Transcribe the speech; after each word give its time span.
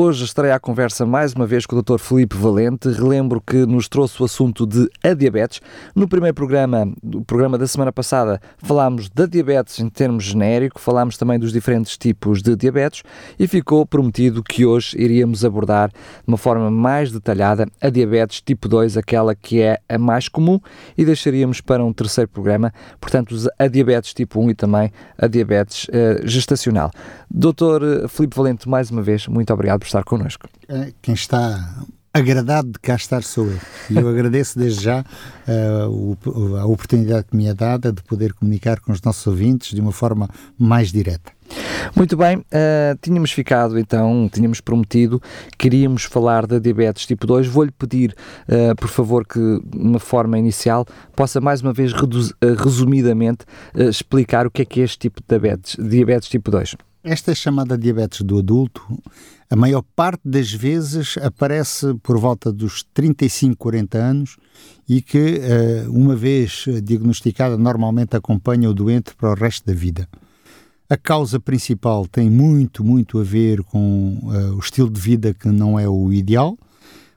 Hoje 0.00 0.24
estarei 0.24 0.52
à 0.52 0.60
conversa 0.60 1.04
mais 1.04 1.32
uma 1.32 1.44
vez 1.44 1.66
com 1.66 1.74
o 1.74 1.82
Dr. 1.82 1.98
Felipe 1.98 2.36
Valente. 2.36 2.88
Relembro 2.88 3.40
que 3.44 3.66
nos 3.66 3.88
trouxe 3.88 4.22
o 4.22 4.26
assunto 4.26 4.64
de 4.64 4.88
a 5.02 5.12
diabetes. 5.12 5.60
No 5.92 6.06
primeiro 6.06 6.36
programa, 6.36 6.88
o 7.02 7.24
programa 7.24 7.58
da 7.58 7.66
semana 7.66 7.90
passada, 7.90 8.40
falámos 8.58 9.08
da 9.08 9.26
diabetes 9.26 9.80
em 9.80 9.88
termos 9.88 10.22
genérico, 10.22 10.80
falámos 10.80 11.16
também 11.16 11.36
dos 11.36 11.52
diferentes 11.52 11.98
tipos 11.98 12.42
de 12.42 12.54
diabetes 12.54 13.02
e 13.40 13.48
ficou 13.48 13.84
prometido 13.84 14.40
que 14.40 14.64
hoje 14.64 14.96
iríamos 14.96 15.44
abordar 15.44 15.88
de 15.88 16.28
uma 16.28 16.38
forma 16.38 16.70
mais 16.70 17.10
detalhada 17.10 17.66
a 17.80 17.90
diabetes 17.90 18.40
tipo 18.40 18.68
2, 18.68 18.96
aquela 18.96 19.34
que 19.34 19.60
é 19.60 19.80
a 19.88 19.98
mais 19.98 20.28
comum, 20.28 20.60
e 20.96 21.04
deixaríamos 21.04 21.60
para 21.60 21.84
um 21.84 21.92
terceiro 21.92 22.30
programa, 22.30 22.72
portanto, 23.00 23.34
a 23.58 23.66
diabetes 23.66 24.14
tipo 24.14 24.40
1 24.40 24.50
e 24.50 24.54
também 24.54 24.92
a 25.18 25.26
diabetes 25.26 25.88
uh, 25.88 26.24
gestacional. 26.24 26.92
Dr. 27.28 28.06
Felipe 28.08 28.36
Valente, 28.36 28.68
mais 28.68 28.92
uma 28.92 29.02
vez, 29.02 29.26
muito 29.26 29.52
obrigado 29.52 29.80
por 29.80 29.87
estar 29.88 30.04
connosco. 30.04 30.48
É, 30.68 30.92
quem 31.02 31.14
está 31.14 31.84
agradado 32.12 32.72
de 32.72 32.78
cá 32.78 32.94
estar 32.96 33.22
sou 33.22 33.46
eu. 33.46 33.58
E 33.90 33.96
eu 33.96 34.08
agradeço 34.08 34.58
desde 34.58 34.82
já 34.82 35.04
uh, 35.46 36.56
a 36.58 36.66
oportunidade 36.66 37.26
que 37.30 37.36
me 37.36 37.46
é 37.46 37.54
dada 37.54 37.92
de 37.92 38.02
poder 38.02 38.32
comunicar 38.32 38.80
com 38.80 38.92
os 38.92 39.00
nossos 39.02 39.26
ouvintes 39.26 39.74
de 39.74 39.80
uma 39.80 39.92
forma 39.92 40.28
mais 40.58 40.90
direta. 40.90 41.32
Muito 41.96 42.16
bem, 42.16 42.38
uh, 42.38 42.98
tínhamos 43.00 43.32
ficado 43.32 43.78
então, 43.78 44.28
tínhamos 44.32 44.60
prometido, 44.60 45.22
queríamos 45.56 46.04
falar 46.04 46.46
da 46.46 46.58
diabetes 46.58 47.06
tipo 47.06 47.26
2. 47.26 47.46
Vou-lhe 47.46 47.70
pedir, 47.70 48.14
uh, 48.48 48.74
por 48.76 48.88
favor, 48.88 49.26
que 49.26 49.38
de 49.38 49.78
uma 49.78 49.98
forma 49.98 50.38
inicial 50.38 50.86
possa 51.14 51.40
mais 51.40 51.62
uma 51.62 51.72
vez 51.72 51.92
resumidamente 52.58 53.44
explicar 53.74 54.46
o 54.46 54.50
que 54.50 54.62
é 54.62 54.64
que 54.64 54.80
é 54.80 54.84
este 54.84 54.98
tipo 54.98 55.20
de 55.20 55.26
diabetes, 55.28 55.76
diabetes 55.78 56.28
tipo 56.28 56.50
2. 56.50 56.76
Esta 57.02 57.34
chamada 57.34 57.78
diabetes 57.78 58.22
do 58.22 58.38
adulto, 58.38 58.82
a 59.48 59.54
maior 59.54 59.82
parte 59.94 60.22
das 60.24 60.52
vezes 60.52 61.16
aparece 61.18 61.94
por 62.02 62.18
volta 62.18 62.52
dos 62.52 62.82
35, 62.92 63.56
40 63.56 63.98
anos 63.98 64.36
e 64.88 65.00
que, 65.00 65.40
eh, 65.40 65.86
uma 65.88 66.16
vez 66.16 66.64
diagnosticada, 66.82 67.56
normalmente 67.56 68.16
acompanha 68.16 68.68
o 68.68 68.74
doente 68.74 69.14
para 69.14 69.30
o 69.30 69.34
resto 69.34 69.64
da 69.66 69.72
vida. 69.72 70.08
A 70.90 70.96
causa 70.96 71.38
principal 71.38 72.06
tem 72.08 72.28
muito, 72.30 72.82
muito 72.82 73.20
a 73.20 73.22
ver 73.22 73.62
com 73.62 74.18
uh, 74.22 74.56
o 74.56 74.58
estilo 74.58 74.88
de 74.88 74.98
vida 74.98 75.34
que 75.34 75.46
não 75.48 75.78
é 75.78 75.86
o 75.86 76.10
ideal, 76.10 76.58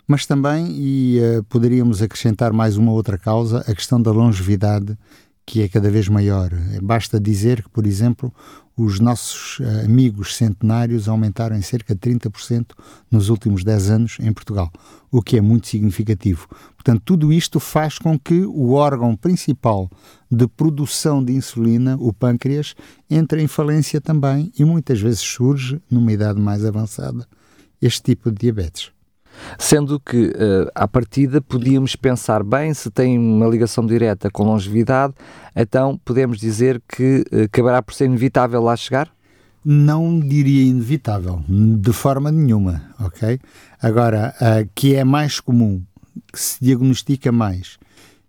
mas 0.05 0.25
também, 0.25 0.67
e 0.77 1.19
uh, 1.21 1.43
poderíamos 1.45 2.01
acrescentar 2.01 2.51
mais 2.51 2.75
uma 2.75 2.91
outra 2.91 3.17
causa, 3.17 3.59
a 3.59 3.73
questão 3.73 4.01
da 4.01 4.11
longevidade, 4.11 4.97
que 5.45 5.61
é 5.61 5.67
cada 5.67 5.89
vez 5.89 6.07
maior. 6.07 6.49
Basta 6.81 7.19
dizer 7.19 7.63
que, 7.63 7.69
por 7.69 7.85
exemplo, 7.85 8.33
os 8.77 8.99
nossos 8.99 9.59
uh, 9.59 9.85
amigos 9.85 10.35
centenários 10.35 11.07
aumentaram 11.07 11.55
em 11.55 11.61
cerca 11.61 11.93
de 11.93 11.99
30% 11.99 12.71
nos 13.09 13.29
últimos 13.29 13.63
10 13.63 13.89
anos 13.89 14.17
em 14.19 14.31
Portugal, 14.31 14.71
o 15.11 15.21
que 15.21 15.37
é 15.37 15.41
muito 15.41 15.67
significativo. 15.67 16.47
Portanto, 16.75 17.01
tudo 17.05 17.31
isto 17.31 17.59
faz 17.59 17.99
com 17.99 18.17
que 18.17 18.45
o 18.45 18.71
órgão 18.71 19.15
principal 19.15 19.89
de 20.31 20.47
produção 20.47 21.23
de 21.23 21.33
insulina, 21.33 21.97
o 21.99 22.13
pâncreas, 22.13 22.73
entre 23.09 23.41
em 23.41 23.47
falência 23.47 23.99
também 23.99 24.51
e 24.57 24.63
muitas 24.63 24.99
vezes 24.99 25.19
surge, 25.19 25.81
numa 25.89 26.11
idade 26.11 26.39
mais 26.39 26.65
avançada, 26.65 27.27
este 27.81 28.01
tipo 28.03 28.31
de 28.31 28.37
diabetes. 28.37 28.91
Sendo 29.57 29.99
que, 29.99 30.27
uh, 30.27 30.71
à 30.75 30.87
partida, 30.87 31.41
podíamos 31.41 31.95
pensar 31.95 32.43
bem, 32.43 32.73
se 32.73 32.89
tem 32.89 33.17
uma 33.17 33.47
ligação 33.47 33.85
direta 33.85 34.29
com 34.29 34.43
longevidade, 34.43 35.13
então 35.55 35.99
podemos 36.03 36.37
dizer 36.37 36.81
que 36.87 37.23
acabará 37.45 37.81
por 37.81 37.93
ser 37.93 38.05
inevitável 38.05 38.61
lá 38.61 38.75
chegar? 38.75 39.09
Não 39.63 40.19
diria 40.19 40.63
inevitável, 40.63 41.43
de 41.47 41.93
forma 41.93 42.31
nenhuma, 42.31 42.81
ok? 42.99 43.39
Agora, 43.81 44.33
uh, 44.41 44.69
que 44.73 44.95
é 44.95 45.03
mais 45.03 45.39
comum, 45.39 45.81
que 46.31 46.39
se 46.39 46.63
diagnostica 46.63 47.31
mais 47.31 47.77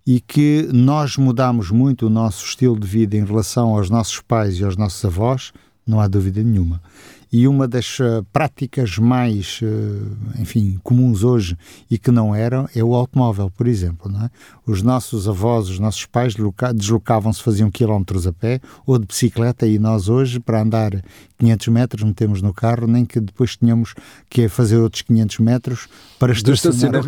e 0.07 0.21
que 0.21 0.69
nós 0.73 1.17
mudamos 1.17 1.71
muito 1.71 2.07
o 2.07 2.11
nosso 2.11 2.45
estilo 2.45 2.79
de 2.79 2.87
vida 2.87 3.17
em 3.17 3.25
relação 3.25 3.71
aos 3.71 3.89
nossos 3.89 4.21
pais 4.21 4.59
e 4.59 4.65
aos 4.65 4.77
nossos 4.77 5.05
avós, 5.05 5.53
não 5.87 6.01
há 6.01 6.09
dúvida 6.09 6.43
nenhuma. 6.43 6.83
E 7.33 7.49
uma 7.49 7.67
das 7.67 7.99
uh, 7.99 8.23
práticas 8.31 8.99
mais, 8.99 9.59
uh, 9.63 10.41
enfim, 10.41 10.79
comuns 10.83 11.25
hoje 11.25 11.57
e 11.91 11.99
que 11.99 12.11
não 12.11 12.35
eram 12.35 12.69
é 12.77 12.85
o 12.85 12.95
automóvel, 12.95 13.51
por 13.51 13.67
exemplo. 13.67 14.13
É? 14.19 14.31
Os 14.67 14.83
nossos 14.83 15.27
avós, 15.27 15.71
os 15.71 15.79
nossos 15.79 16.05
pais 16.05 16.35
deslocavam-se, 16.75 17.43
faziam 17.43 17.71
quilómetros 17.71 18.27
a 18.27 18.33
pé 18.35 18.61
ou 18.85 18.99
de 18.99 19.07
bicicleta 19.07 19.67
e 19.67 19.79
nós 19.79 20.11
hoje, 20.11 20.39
para 20.39 20.61
andar 20.61 21.03
500 21.39 21.69
metros, 21.69 22.03
metemos 22.05 22.43
no 22.43 22.53
carro, 22.53 22.87
nem 22.87 23.07
que 23.07 23.19
depois 23.19 23.57
tenhamos 23.57 23.95
que 24.29 24.47
fazer 24.47 24.77
outros 24.77 25.01
500 25.01 25.39
metros 25.39 25.89
para 26.19 26.33
estacionar 26.33 27.03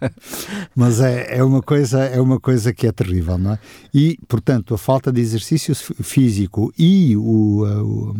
Mas 0.74 0.98
é, 1.00 1.36
é, 1.36 1.44
uma 1.44 1.60
coisa, 1.60 2.02
é 2.04 2.20
uma 2.20 2.40
coisa 2.40 2.72
que 2.72 2.86
é 2.86 2.92
terrível, 2.92 3.36
não 3.36 3.52
é? 3.52 3.58
E, 3.92 4.18
portanto, 4.26 4.72
a 4.72 4.78
falta 4.78 5.12
de 5.12 5.20
exercício 5.20 5.74
físico 5.74 6.72
e 6.78 7.14
o, 7.16 7.64
o 7.64 8.16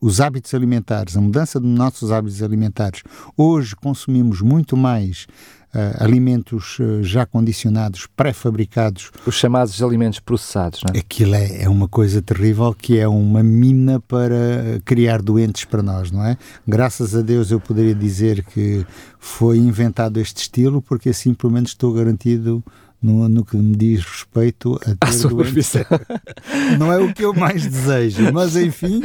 os 0.00 0.20
hábitos 0.20 0.54
alimentares, 0.54 1.16
a 1.16 1.20
mudança 1.20 1.58
dos 1.58 1.70
nossos 1.70 2.12
hábitos 2.12 2.42
alimentares. 2.42 3.02
Hoje 3.36 3.74
consumimos 3.74 4.40
muito 4.40 4.76
mais 4.76 5.26
uh, 5.74 6.02
alimentos 6.02 6.78
uh, 6.78 7.02
já 7.02 7.26
condicionados, 7.26 8.06
pré-fabricados. 8.16 9.10
Os 9.26 9.34
chamados 9.34 9.82
alimentos 9.82 10.20
processados, 10.20 10.82
não 10.84 10.94
é? 10.94 10.98
Aquilo 11.00 11.34
é, 11.34 11.62
é 11.62 11.68
uma 11.68 11.88
coisa 11.88 12.22
terrível 12.22 12.74
que 12.74 12.98
é 12.98 13.08
uma 13.08 13.42
mina 13.42 14.00
para 14.00 14.80
criar 14.84 15.20
doentes 15.20 15.64
para 15.64 15.82
nós, 15.82 16.10
não 16.10 16.24
é? 16.24 16.36
Graças 16.66 17.14
a 17.14 17.22
Deus 17.22 17.50
eu 17.50 17.60
poderia 17.60 17.94
dizer 17.94 18.44
que 18.44 18.86
foi 19.18 19.58
inventado 19.58 20.18
este 20.20 20.42
estilo, 20.42 20.80
porque 20.80 21.08
assim 21.10 21.34
pelo 21.34 21.52
menos 21.52 21.70
estou 21.70 21.92
garantido 21.92 22.62
no, 23.00 23.28
no 23.28 23.44
que 23.44 23.56
me 23.56 23.76
diz 23.76 24.04
respeito 24.04 24.76
a 24.76 25.06
ter 25.06 25.28
profissão. 25.28 25.84
Não 26.78 26.92
é 26.92 26.98
o 26.98 27.12
que 27.12 27.24
eu 27.24 27.32
mais 27.32 27.66
desejo, 27.66 28.32
mas 28.32 28.56
enfim, 28.56 29.00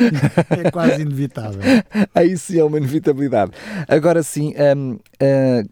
é 0.49 0.71
quase 0.71 1.01
inevitável. 1.01 1.61
Aí 2.13 2.37
sim 2.37 2.59
é 2.59 2.63
uma 2.63 2.77
inevitabilidade. 2.77 3.51
Agora 3.87 4.23
sim, 4.23 4.53
um, 4.75 4.93
uh, 4.93 4.97
hum, 5.21 5.63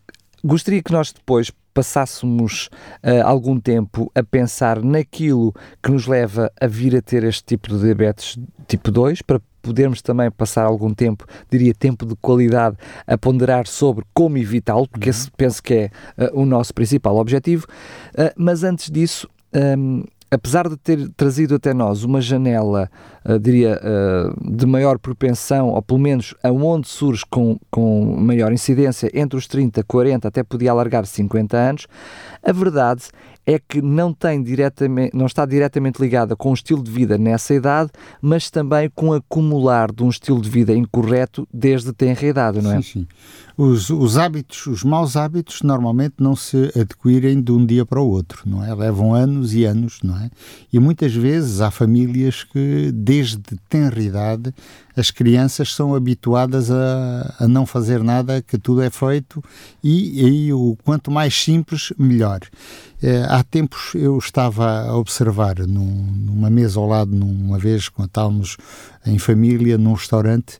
gostaria 0.44 0.82
que 0.82 0.92
nós 0.92 1.12
depois 1.12 1.52
passássemos 1.74 2.70
uh, 3.04 3.26
algum 3.26 3.60
tempo 3.60 4.12
a 4.14 4.24
pensar 4.24 4.82
naquilo 4.84 5.54
que 5.82 5.92
nos 5.92 6.06
leva 6.06 6.52
a 6.60 6.68
vir 6.68 6.96
a 6.96 7.02
ter 7.02 7.24
este 7.24 7.44
tipo 7.44 7.70
de 7.70 7.82
diabetes 7.82 8.38
tipo 8.68 8.92
2, 8.92 9.22
para 9.22 9.42
podermos 9.62 10.02
também 10.02 10.30
passar 10.32 10.66
algum 10.66 10.94
tempo, 10.94 11.26
diria 11.50 11.74
tempo 11.74 12.06
de 12.06 12.16
qualidade, 12.16 12.78
a 13.06 13.18
ponderar 13.18 13.68
sobre 13.68 14.06
como 14.14 14.38
evitá-lo, 14.38 14.88
porque 14.88 15.10
uhum. 15.10 15.16
esse 15.16 15.32
penso 15.32 15.62
que 15.62 15.74
é 15.74 15.90
uh, 16.18 16.42
o 16.42 16.46
nosso 16.46 16.74
principal 16.74 17.18
objetivo. 17.18 17.66
Uh, 18.14 18.32
mas 18.36 18.64
antes 18.64 18.90
disso, 18.90 19.28
um, 19.54 20.04
apesar 20.32 20.70
de 20.70 20.78
ter 20.78 21.10
trazido 21.10 21.56
até 21.56 21.74
nós 21.74 22.06
uma 22.06 22.22
janela, 22.22 22.90
uh, 23.26 23.38
diria, 23.38 23.80
uh, 23.84 24.52
de 24.56 24.66
maior 24.66 24.98
propensão, 24.98 25.70
ou 25.70 25.82
pelo 25.82 26.00
menos 26.00 26.34
aonde 26.42 26.88
surge 26.88 27.24
com, 27.30 27.60
com 27.70 28.16
maior 28.18 28.54
incidência, 28.54 29.12
entre 29.14 29.38
os 29.38 29.46
30, 29.46 29.84
40, 29.84 30.28
até 30.30 30.42
podia 30.42 30.72
alargar 30.72 31.06
50 31.06 31.58
anos, 31.58 31.88
a 32.42 32.52
verdade 32.54 33.04
é 33.46 33.60
que 33.60 33.82
não, 33.82 34.14
tem 34.14 34.42
diretamente, 34.42 35.16
não 35.16 35.26
está 35.26 35.46
diretamente 35.46 36.02
ligada 36.02 36.36
com 36.36 36.52
o 36.52 36.54
estilo 36.54 36.84
de 36.84 36.92
vida 36.92 37.18
nessa 37.18 37.54
idade, 37.54 37.90
mas 38.22 38.50
também 38.50 38.90
com 38.94 39.10
o 39.10 39.14
acumular 39.14 39.92
de 39.92 40.04
um 40.04 40.10
estilo 40.10 40.42
de 40.42 40.50
vida 40.50 40.74
incorreto 40.74 41.48
desde 41.54 41.92
tenra 41.94 42.26
idade, 42.26 42.62
não 42.62 42.72
é? 42.72 42.82
Sim, 42.82 42.82
sim. 42.82 43.08
Os, 43.58 43.90
os 43.90 44.18
hábitos, 44.18 44.66
os 44.66 44.84
maus 44.84 45.16
hábitos, 45.16 45.62
normalmente 45.62 46.16
não 46.20 46.36
se 46.36 46.72
adquirem 46.76 47.42
de 47.42 47.52
um 47.52 47.64
dia 47.64 47.86
para 47.86 48.02
o 48.02 48.10
outro, 48.10 48.42
não 48.46 48.64
é? 48.64 48.74
Levam 48.74 49.14
anos 49.14 49.54
e 49.54 49.66
anos, 49.66 50.00
não 50.04 50.18
é? 50.18 50.32
E 50.72 50.80
muitas 50.80 51.14
vezes 51.14 51.62
há 51.62 51.70
famílias 51.70 52.44
que, 52.44 52.92
desde 52.92 53.40
tenra 53.70 54.02
idade, 54.02 54.54
as 54.96 55.12
crianças 55.12 55.74
são 55.74 55.94
habituadas 55.94 56.72
a, 56.72 57.36
a 57.40 57.48
não 57.48 57.66
fazer 57.66 58.04
nada, 58.04 58.42
que 58.42 58.58
tudo 58.58 58.82
é 58.82 58.90
feito 58.90 59.44
e 59.84 60.26
aí 60.26 60.54
o 60.54 60.78
quanto 60.84 61.12
mais 61.12 61.36
simples, 61.36 61.94
melhor. 61.98 62.40
É, 63.04 63.24
há 63.24 63.44
tempos 63.44 63.96
eu 63.96 64.18
estava 64.18 64.88
a 64.88 64.96
observar 64.96 65.60
num, 65.60 66.06
numa 66.26 66.52
mesa 66.52 66.80
ao 66.80 66.88
lado, 66.88 67.16
numa 67.16 67.58
vez, 67.58 67.90
quando 67.90 68.10
estávamos 68.10 68.58
em 69.06 69.18
família 69.18 69.78
num 69.78 69.94
restaurante, 69.94 70.60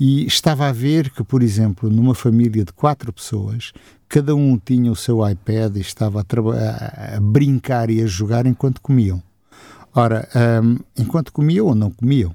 e 0.00 0.26
estava 0.26 0.68
a 0.68 0.72
ver 0.72 1.10
que, 1.10 1.22
por 1.22 1.42
exemplo, 1.42 1.90
numa 1.90 2.14
família 2.14 2.64
de 2.64 2.72
quatro 2.72 3.12
pessoas, 3.12 3.72
cada 4.08 4.34
um 4.34 4.58
tinha 4.58 4.90
o 4.90 4.96
seu 4.96 5.28
iPad 5.28 5.76
e 5.76 5.80
estava 5.80 6.20
a, 6.20 7.16
a 7.16 7.20
brincar 7.20 7.90
e 7.90 8.02
a 8.02 8.06
jogar 8.06 8.46
enquanto 8.46 8.80
comiam. 8.80 9.22
Ora, 9.94 10.26
um, 10.64 10.78
enquanto 10.98 11.30
comiam 11.30 11.66
ou 11.66 11.74
não 11.74 11.90
comiam, 11.90 12.34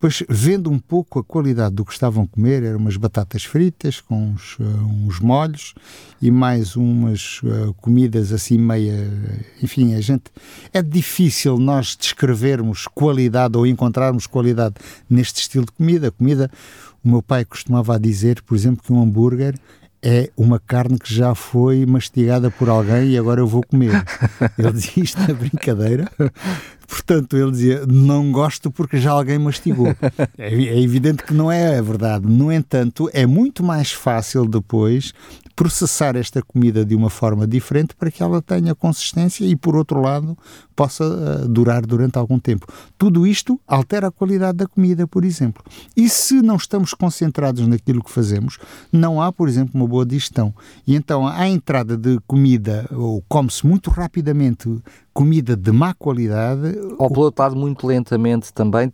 Depois, 0.00 0.22
vendo 0.28 0.70
um 0.70 0.78
pouco 0.78 1.18
a 1.18 1.24
qualidade 1.24 1.74
do 1.74 1.84
que 1.84 1.92
estavam 1.92 2.22
a 2.22 2.26
comer, 2.28 2.62
eram 2.62 2.78
umas 2.78 2.96
batatas 2.96 3.42
fritas 3.42 4.00
com 4.00 4.28
uns, 4.28 4.56
uh, 4.60 4.62
uns 4.62 5.18
molhos 5.18 5.74
e 6.22 6.30
mais 6.30 6.76
umas 6.76 7.40
uh, 7.42 7.74
comidas 7.80 8.32
assim 8.32 8.56
meia. 8.56 8.94
Enfim, 9.60 9.96
a 9.96 10.00
gente. 10.00 10.26
É 10.72 10.80
difícil 10.80 11.58
nós 11.58 11.96
descrevermos 11.96 12.86
qualidade 12.86 13.58
ou 13.58 13.66
encontrarmos 13.66 14.28
qualidade 14.28 14.76
neste 15.10 15.40
estilo 15.40 15.66
de 15.66 15.72
comida. 15.72 16.12
Comida. 16.12 16.48
O 17.02 17.08
meu 17.08 17.20
pai 17.20 17.44
costumava 17.44 17.98
dizer, 17.98 18.40
por 18.42 18.54
exemplo, 18.54 18.84
que 18.84 18.92
um 18.92 19.02
hambúrguer 19.02 19.58
é 20.02 20.30
uma 20.36 20.60
carne 20.60 20.98
que 20.98 21.12
já 21.12 21.34
foi 21.34 21.84
mastigada 21.84 22.50
por 22.50 22.68
alguém 22.68 23.10
e 23.10 23.18
agora 23.18 23.40
eu 23.40 23.46
vou 23.46 23.62
comer. 23.62 23.92
Ele 24.56 24.72
dizia 24.72 25.02
isto 25.02 25.20
na 25.20 25.34
brincadeira. 25.34 26.10
Portanto, 26.86 27.36
ele 27.36 27.50
dizia: 27.50 27.84
Não 27.86 28.32
gosto 28.32 28.70
porque 28.70 28.96
já 28.96 29.10
alguém 29.10 29.38
mastigou. 29.38 29.94
É, 30.38 30.54
é 30.54 30.80
evidente 30.80 31.22
que 31.22 31.34
não 31.34 31.52
é 31.52 31.76
a 31.76 31.82
verdade. 31.82 32.26
No 32.26 32.50
entanto, 32.50 33.10
é 33.12 33.26
muito 33.26 33.62
mais 33.62 33.92
fácil 33.92 34.46
depois 34.46 35.12
processar 35.54 36.16
esta 36.16 36.40
comida 36.40 36.84
de 36.84 36.94
uma 36.94 37.10
forma 37.10 37.46
diferente 37.46 37.94
para 37.94 38.10
que 38.10 38.22
ela 38.22 38.40
tenha 38.40 38.74
consistência 38.74 39.44
e, 39.44 39.54
por 39.54 39.76
outro 39.76 40.00
lado, 40.00 40.38
possa 40.78 41.04
uh, 41.04 41.48
durar 41.48 41.84
durante 41.84 42.16
algum 42.16 42.38
tempo. 42.38 42.64
Tudo 42.96 43.26
isto 43.26 43.60
altera 43.66 44.06
a 44.06 44.12
qualidade 44.12 44.58
da 44.58 44.66
comida, 44.68 45.08
por 45.08 45.24
exemplo. 45.24 45.60
E 45.96 46.08
se 46.08 46.40
não 46.40 46.54
estamos 46.54 46.94
concentrados 46.94 47.66
naquilo 47.66 48.00
que 48.00 48.12
fazemos, 48.12 48.58
não 48.92 49.20
há, 49.20 49.32
por 49.32 49.48
exemplo, 49.48 49.72
uma 49.74 49.88
boa 49.88 50.06
digestão. 50.06 50.54
E 50.86 50.94
então 50.94 51.26
a 51.26 51.48
entrada 51.48 51.96
de 51.96 52.20
comida, 52.28 52.88
ou 52.92 53.24
come-se 53.28 53.66
muito 53.66 53.90
rapidamente 53.90 54.80
comida 55.18 55.56
de 55.56 55.72
má 55.72 55.92
qualidade. 55.94 56.78
Ou 56.96 57.10
pelo 57.10 57.24
outro 57.24 57.42
lado, 57.42 57.56
muito 57.56 57.84
lentamente 57.84 58.52
também, 58.52 58.92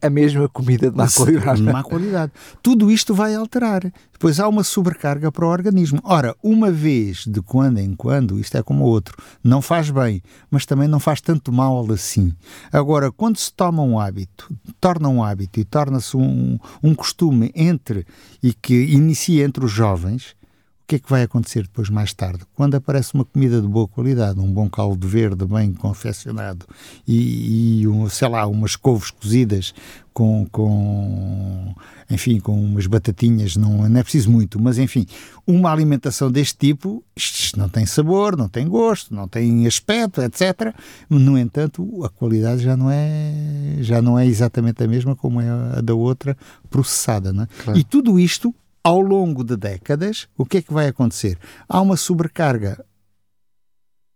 a 0.00 0.08
mesma 0.08 0.48
comida 0.48 0.88
de 0.88 0.96
má 0.96 1.08
qualidade. 1.10 1.62
De 1.62 1.72
má 1.72 1.82
qualidade. 1.82 2.32
Tudo 2.62 2.92
isto 2.92 3.12
vai 3.12 3.34
alterar. 3.34 3.82
Depois 4.12 4.38
há 4.38 4.46
uma 4.46 4.62
sobrecarga 4.62 5.32
para 5.32 5.44
o 5.44 5.48
organismo. 5.48 5.98
Ora, 6.04 6.36
uma 6.44 6.70
vez 6.70 7.24
de 7.26 7.42
quando 7.42 7.78
em 7.78 7.92
quando, 7.92 8.38
isto 8.38 8.56
é 8.56 8.62
como 8.62 8.84
outro, 8.84 9.16
não 9.42 9.60
faz 9.60 9.90
bem, 9.90 10.22
mas 10.48 10.64
também 10.64 10.86
não 10.86 11.00
faz 11.00 11.20
tanto 11.24 11.50
mal 11.50 11.90
assim. 11.90 12.32
Agora, 12.72 13.10
quando 13.10 13.36
se 13.38 13.52
toma 13.52 13.82
um 13.82 13.98
hábito, 13.98 14.48
torna 14.80 15.08
um 15.08 15.22
hábito 15.22 15.58
e 15.58 15.64
torna-se 15.64 16.16
um, 16.16 16.58
um 16.82 16.94
costume 16.94 17.50
entre 17.54 18.06
e 18.42 18.52
que 18.52 18.84
inicia 18.84 19.44
entre 19.44 19.64
os 19.64 19.70
jovens, 19.70 20.36
o 20.84 20.86
que 20.86 20.96
é 20.96 20.98
que 20.98 21.08
vai 21.08 21.22
acontecer 21.22 21.62
depois, 21.62 21.88
mais 21.88 22.12
tarde? 22.12 22.40
Quando 22.54 22.74
aparece 22.74 23.14
uma 23.14 23.24
comida 23.24 23.58
de 23.58 23.66
boa 23.66 23.88
qualidade, 23.88 24.38
um 24.38 24.52
bom 24.52 24.68
caldo 24.68 25.08
verde 25.08 25.46
bem 25.46 25.72
confeccionado 25.72 26.66
e, 27.08 27.80
e 27.80 27.88
um, 27.88 28.06
sei 28.10 28.28
lá, 28.28 28.46
umas 28.46 28.76
couves 28.76 29.10
cozidas 29.10 29.72
com, 30.12 30.46
com, 30.52 31.74
enfim, 32.10 32.38
com 32.38 32.52
umas 32.52 32.86
batatinhas, 32.86 33.56
não, 33.56 33.88
não 33.88 33.98
é 33.98 34.02
preciso 34.02 34.30
muito, 34.30 34.60
mas 34.60 34.76
enfim, 34.76 35.06
uma 35.46 35.72
alimentação 35.72 36.30
deste 36.30 36.58
tipo, 36.58 37.02
isto 37.16 37.58
não 37.58 37.70
tem 37.70 37.86
sabor, 37.86 38.36
não 38.36 38.50
tem 38.50 38.68
gosto, 38.68 39.14
não 39.14 39.26
tem 39.26 39.66
aspecto, 39.66 40.20
etc. 40.20 40.74
No 41.08 41.38
entanto, 41.38 42.04
a 42.04 42.10
qualidade 42.10 42.62
já 42.62 42.76
não 42.76 42.90
é, 42.90 43.78
já 43.80 44.02
não 44.02 44.18
é 44.18 44.26
exatamente 44.26 44.84
a 44.84 44.86
mesma 44.86 45.16
como 45.16 45.40
é 45.40 45.48
a 45.48 45.80
da 45.80 45.94
outra 45.94 46.36
processada. 46.68 47.32
Não 47.32 47.44
é? 47.44 47.48
claro. 47.64 47.78
E 47.78 47.82
tudo 47.82 48.20
isto 48.20 48.54
ao 48.84 49.00
longo 49.00 49.42
de 49.42 49.56
décadas, 49.56 50.28
o 50.36 50.44
que 50.44 50.58
é 50.58 50.62
que 50.62 50.72
vai 50.72 50.86
acontecer? 50.86 51.38
Há 51.66 51.80
uma 51.80 51.96
sobrecarga 51.96 52.84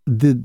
de, 0.06 0.38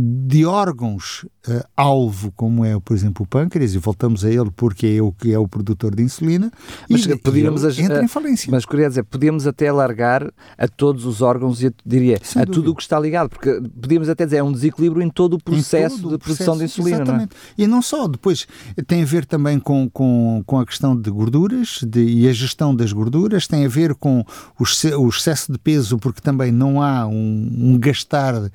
de 0.00 0.44
órgãos 0.44 1.26
uh, 1.48 1.64
alvo, 1.76 2.30
como 2.36 2.64
é, 2.64 2.78
por 2.78 2.94
exemplo, 2.94 3.24
o 3.24 3.28
pâncreas, 3.28 3.74
e 3.74 3.78
voltamos 3.78 4.24
a 4.24 4.30
ele 4.30 4.50
porque 4.54 4.86
é 4.86 5.02
o 5.02 5.10
que 5.10 5.32
é 5.32 5.38
o 5.38 5.48
produtor 5.48 5.94
de 5.94 6.04
insulina, 6.04 6.52
mas 6.88 7.04
e, 7.04 7.16
podíamos 7.16 7.64
e 7.76 7.82
entra 7.82 8.02
em 8.02 8.06
falência. 8.06 8.48
Mas 8.48 8.64
queria 8.64 8.88
dizer, 8.88 9.02
podíamos 9.02 9.46
até 9.46 9.66
alargar 9.66 10.32
a 10.56 10.68
todos 10.68 11.04
os 11.04 11.20
órgãos 11.20 11.62
e 11.64 11.74
diria 11.84 12.18
Sem 12.22 12.42
a 12.42 12.44
dúvida. 12.44 12.62
tudo 12.62 12.72
o 12.72 12.74
que 12.76 12.82
está 12.82 13.00
ligado, 13.00 13.28
porque 13.30 13.60
podíamos 13.80 14.08
até 14.08 14.24
dizer 14.24 14.36
é 14.36 14.42
um 14.42 14.52
desequilíbrio 14.52 15.02
em 15.02 15.10
todo 15.10 15.34
o 15.34 15.42
processo 15.42 16.00
todo 16.02 16.12
de 16.12 16.18
produção 16.18 16.56
processo, 16.56 16.58
de 16.58 16.64
insulina. 16.64 17.02
Exatamente. 17.02 17.34
Não 17.34 17.64
é? 17.64 17.64
E 17.64 17.66
não 17.66 17.82
só, 17.82 18.06
depois 18.06 18.46
tem 18.86 19.02
a 19.02 19.06
ver 19.06 19.26
também 19.26 19.58
com, 19.58 19.90
com, 19.90 20.44
com 20.46 20.60
a 20.60 20.66
questão 20.66 20.94
de 20.94 21.10
gorduras 21.10 21.80
de, 21.82 22.04
e 22.04 22.28
a 22.28 22.32
gestão 22.32 22.74
das 22.74 22.92
gorduras, 22.92 23.48
tem 23.48 23.64
a 23.64 23.68
ver 23.68 23.96
com 23.96 24.24
o, 24.58 24.64
o 25.00 25.08
excesso 25.08 25.50
de 25.50 25.58
peso, 25.58 25.98
porque 25.98 26.20
também 26.20 26.52
não 26.52 26.80
há 26.80 27.04
um, 27.06 27.50
um 27.52 27.78
gastar 27.78 28.48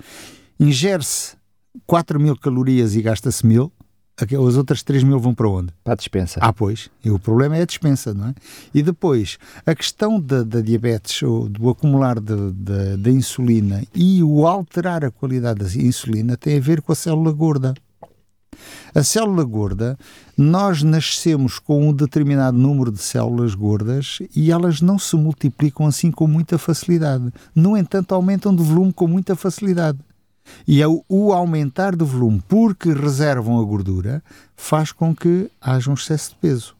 ingere-se 0.64 1.36
4 1.86 2.20
mil 2.20 2.38
calorias 2.38 2.96
e 2.96 3.02
gasta-se 3.02 3.46
mil, 3.46 3.72
as 4.18 4.56
outras 4.56 4.84
3 4.84 5.04
mil 5.04 5.20
vão 5.20 5.34
para 5.34 5.50
onde? 5.50 5.74
Para 5.84 5.94
a 5.94 5.96
dispensa. 5.96 6.40
Ah, 6.42 6.54
pois. 6.54 6.90
E 7.04 7.10
o 7.10 7.18
problema 7.18 7.58
é 7.58 7.64
a 7.64 7.66
dispensa, 7.66 8.14
não 8.14 8.28
é? 8.28 8.34
E 8.74 8.84
depois, 8.84 9.38
a 9.66 9.74
questão 9.74 10.20
da, 10.20 10.44
da 10.44 10.62
diabetes, 10.62 11.24
ou 11.24 11.50
do 11.50 11.70
acumular 11.70 12.20
da 12.20 13.10
insulina 13.10 13.84
e 13.94 14.24
o 14.24 14.46
alterar 14.46 15.04
a 15.04 15.12
qualidade 15.12 15.60
da 15.60 15.84
insulina 15.84 16.38
tem 16.38 16.58
a 16.58 16.62
ver 16.62 16.82
com 16.82 16.92
a 16.92 16.96
célula 16.96 17.32
gorda. 17.32 17.74
A 18.94 19.04
célula 19.04 19.44
gorda, 19.44 19.98
nós 20.38 20.84
nascemos 20.84 21.58
com 21.58 21.90
um 21.90 21.92
determinado 21.92 22.56
número 22.56 22.92
de 22.92 23.02
células 23.02 23.56
gordas 23.56 24.20
e 24.36 24.52
elas 24.52 24.80
não 24.80 25.00
se 25.00 25.16
multiplicam 25.16 25.88
assim 25.88 26.12
com 26.12 26.28
muita 26.28 26.60
facilidade. 26.60 27.34
No 27.56 27.76
entanto, 27.76 28.14
aumentam 28.14 28.56
de 28.56 28.62
volume 28.62 28.94
com 28.94 29.08
muita 29.08 29.36
facilidade. 29.36 29.98
E 30.68 30.82
é 30.82 30.88
o 30.88 31.34
aumentar 31.34 31.96
do 31.96 32.06
volume, 32.06 32.42
porque 32.48 32.92
reservam 32.92 33.60
a 33.60 33.64
gordura, 33.64 34.24
faz 34.56 34.92
com 34.92 35.16
que 35.16 35.50
haja 35.62 35.90
um 35.90 35.94
excesso 35.94 36.32
de 36.32 36.38
peso. 36.38 36.76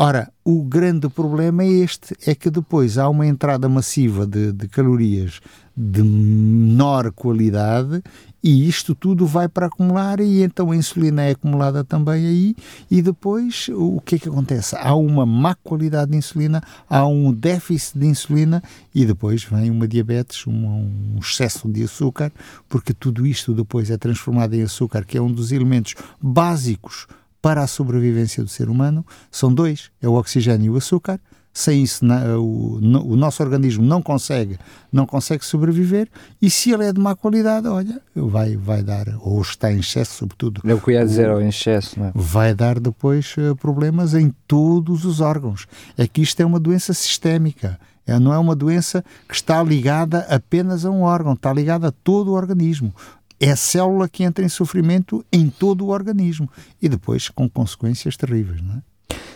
Ora, 0.00 0.30
o 0.44 0.62
grande 0.62 1.08
problema 1.08 1.64
é 1.64 1.68
este: 1.68 2.14
é 2.24 2.34
que 2.34 2.50
depois 2.50 2.98
há 2.98 3.08
uma 3.08 3.26
entrada 3.26 3.68
massiva 3.68 4.24
de, 4.26 4.52
de 4.52 4.68
calorias 4.68 5.40
de 5.76 6.02
menor 6.02 7.10
qualidade 7.12 8.02
e 8.42 8.68
isto 8.68 8.94
tudo 8.94 9.26
vai 9.26 9.48
para 9.48 9.66
acumular 9.66 10.20
e 10.20 10.42
então 10.42 10.70
a 10.70 10.76
insulina 10.76 11.22
é 11.22 11.30
acumulada 11.30 11.82
também 11.82 12.26
aí 12.26 12.56
e 12.90 13.02
depois 13.02 13.68
o 13.74 14.00
que 14.00 14.14
é 14.14 14.18
que 14.18 14.28
acontece? 14.28 14.76
Há 14.76 14.94
uma 14.94 15.26
má 15.26 15.54
qualidade 15.54 16.12
de 16.12 16.16
insulina, 16.16 16.62
há 16.88 17.06
um 17.06 17.32
déficit 17.32 17.98
de 17.98 18.06
insulina 18.06 18.62
e 18.94 19.04
depois 19.04 19.42
vem 19.44 19.70
uma 19.70 19.88
diabetes, 19.88 20.46
um, 20.46 20.52
um 20.52 21.18
excesso 21.20 21.68
de 21.68 21.82
açúcar, 21.82 22.32
porque 22.68 22.94
tudo 22.94 23.26
isto 23.26 23.52
depois 23.52 23.90
é 23.90 23.96
transformado 23.96 24.54
em 24.54 24.62
açúcar, 24.62 25.04
que 25.04 25.18
é 25.18 25.22
um 25.22 25.32
dos 25.32 25.52
elementos 25.52 25.94
básicos 26.20 27.06
para 27.40 27.62
a 27.62 27.66
sobrevivência 27.66 28.42
do 28.42 28.48
ser 28.48 28.68
humano. 28.68 29.04
São 29.30 29.52
dois, 29.52 29.90
é 30.02 30.08
o 30.08 30.14
oxigênio 30.14 30.66
e 30.66 30.70
o 30.70 30.76
açúcar 30.76 31.20
sem 31.58 31.82
isso 31.82 32.04
o, 32.38 32.76
o, 32.76 33.16
nosso 33.16 33.42
organismo 33.42 33.84
não 33.84 34.00
consegue, 34.00 34.56
não 34.92 35.04
consegue 35.04 35.44
sobreviver 35.44 36.08
e 36.40 36.48
se 36.48 36.70
ele 36.70 36.84
é 36.84 36.92
de 36.92 37.00
má 37.00 37.16
qualidade, 37.16 37.66
olha, 37.66 38.00
vai, 38.14 38.56
vai 38.56 38.82
dar, 38.82 39.06
ou 39.20 39.42
está 39.42 39.72
em 39.72 39.80
excesso, 39.80 40.14
sobretudo. 40.14 40.60
É 40.64 40.72
o 40.72 40.80
que 40.80 40.90
eu 40.90 40.94
ia 40.94 41.04
dizer, 41.04 41.28
o, 41.30 41.40
excesso, 41.40 41.98
não 41.98 42.06
é? 42.06 42.12
Vai 42.14 42.54
dar 42.54 42.78
depois 42.78 43.34
uh, 43.36 43.56
problemas 43.56 44.14
em 44.14 44.32
todos 44.46 45.04
os 45.04 45.20
órgãos. 45.20 45.66
É 45.96 46.06
que 46.06 46.22
isto 46.22 46.40
é 46.40 46.46
uma 46.46 46.60
doença 46.60 46.94
sistémica. 46.94 47.78
É, 48.06 48.18
não 48.18 48.32
é 48.32 48.38
uma 48.38 48.56
doença 48.56 49.04
que 49.28 49.34
está 49.34 49.62
ligada 49.62 50.20
apenas 50.30 50.84
a 50.84 50.90
um 50.90 51.02
órgão, 51.02 51.34
está 51.34 51.52
ligada 51.52 51.88
a 51.88 51.92
todo 51.92 52.30
o 52.30 52.34
organismo 52.34 52.94
é 53.40 53.52
a 53.52 53.56
célula 53.56 54.08
que 54.08 54.24
entra 54.24 54.44
em 54.44 54.48
sofrimento 54.48 55.24
em 55.32 55.48
todo 55.48 55.84
o 55.84 55.90
organismo 55.90 56.50
e 56.82 56.88
depois 56.88 57.28
com 57.28 57.48
consequências 57.48 58.16
terríveis, 58.16 58.60
não 58.60 58.74
é? 58.74 58.82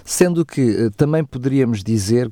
Sendo 0.05 0.45
que 0.45 0.61
eh, 0.61 0.91
também 0.97 1.25
poderíamos 1.25 1.83
dizer, 1.83 2.31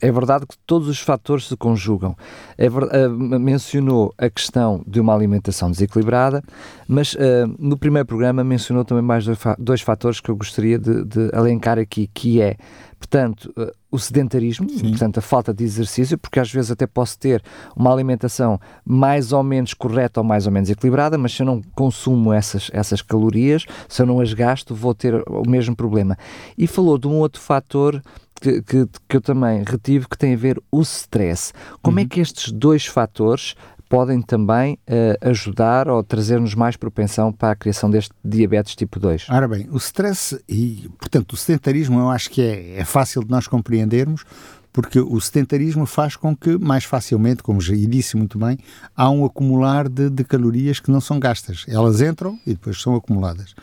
é, 0.00 0.12
verdade 0.12 0.46
que 0.46 0.56
todos 0.66 0.88
os 0.88 1.00
fatores 1.00 1.48
se 1.48 1.56
conjugam. 1.56 2.16
É, 2.56 2.68
uh, 2.68 3.10
mencionou 3.10 4.14
a 4.18 4.28
questão 4.28 4.82
de 4.86 5.00
uma 5.00 5.14
alimentação 5.14 5.70
desequilibrada, 5.70 6.42
mas 6.88 7.14
uh, 7.14 7.18
no 7.58 7.76
primeiro 7.76 8.06
programa 8.06 8.42
mencionou 8.44 8.84
também 8.84 9.02
mais 9.02 9.24
dois, 9.24 9.38
dois 9.58 9.80
fatores 9.80 10.20
que 10.20 10.30
eu 10.30 10.36
gostaria 10.36 10.78
de, 10.78 11.04
de 11.04 11.30
alencar 11.32 11.78
aqui, 11.78 12.10
que 12.12 12.40
é 12.40 12.56
Portanto, 12.98 13.52
uh, 13.56 13.70
o 13.90 13.98
sedentarismo, 13.98 14.68
Sim. 14.68 14.90
portanto, 14.90 15.18
a 15.18 15.20
falta 15.20 15.52
de 15.52 15.62
exercício, 15.62 16.16
porque 16.16 16.40
às 16.40 16.50
vezes 16.50 16.70
até 16.70 16.86
posso 16.86 17.18
ter 17.18 17.42
uma 17.76 17.92
alimentação 17.92 18.58
mais 18.84 19.32
ou 19.32 19.42
menos 19.42 19.74
correta 19.74 20.20
ou 20.20 20.24
mais 20.24 20.46
ou 20.46 20.52
menos 20.52 20.70
equilibrada, 20.70 21.18
mas 21.18 21.32
se 21.32 21.42
eu 21.42 21.46
não 21.46 21.62
consumo 21.74 22.32
essas, 22.32 22.70
essas 22.72 23.02
calorias, 23.02 23.64
se 23.88 24.02
eu 24.02 24.06
não 24.06 24.20
as 24.20 24.32
gasto, 24.32 24.74
vou 24.74 24.94
ter 24.94 25.14
o 25.28 25.48
mesmo 25.48 25.76
problema. 25.76 26.16
E 26.56 26.66
falou 26.66 26.98
de 26.98 27.06
um 27.06 27.14
outro 27.14 27.40
fator 27.40 28.02
que, 28.40 28.62
que, 28.62 28.86
que, 29.08 29.16
eu 29.16 29.20
também 29.20 29.62
retive 29.66 30.08
que 30.08 30.18
tem 30.18 30.34
a 30.34 30.36
ver 30.36 30.60
o 30.70 30.82
stress. 30.82 31.52
Como 31.82 31.98
é 31.98 32.02
uhum. 32.02 32.06
é 32.06 32.08
que 32.08 32.20
estes 32.20 32.52
dois 32.52 32.86
fatores 32.86 33.54
podem 33.88 34.20
também 34.20 34.78
uh, 34.88 35.28
ajudar 35.28 35.88
ou 35.88 36.02
trazer-nos 36.02 36.54
mais 36.54 36.76
propensão 36.76 37.32
para 37.32 37.52
a 37.52 37.56
criação 37.56 37.90
deste 37.90 38.12
diabetes 38.24 38.74
tipo 38.74 38.98
2? 38.98 39.26
Ora 39.30 39.46
bem, 39.46 39.68
o 39.70 39.76
stress 39.76 40.40
e, 40.48 40.90
portanto, 40.98 41.32
o 41.32 41.36
sedentarismo 41.36 41.98
eu 41.98 42.10
acho 42.10 42.30
que 42.30 42.42
é, 42.42 42.78
é 42.78 42.84
fácil 42.84 43.22
de 43.22 43.30
nós 43.30 43.46
compreendermos, 43.46 44.24
porque 44.72 45.00
o 45.00 45.18
sedentarismo 45.20 45.86
faz 45.86 46.16
com 46.16 46.36
que, 46.36 46.58
mais 46.58 46.84
facilmente, 46.84 47.42
como 47.42 47.60
já 47.60 47.74
disse 47.74 48.16
muito 48.16 48.38
bem, 48.38 48.58
há 48.94 49.08
um 49.08 49.24
acumular 49.24 49.88
de, 49.88 50.10
de, 50.10 50.22
calorias 50.22 50.80
que 50.80 50.90
não 50.90 51.00
são 51.00 51.18
gastas. 51.18 51.64
Elas 51.66 52.02
entram 52.02 52.38
e 52.46 52.50
depois 52.50 52.80
são 52.80 52.94
acumuladas. 52.94 53.54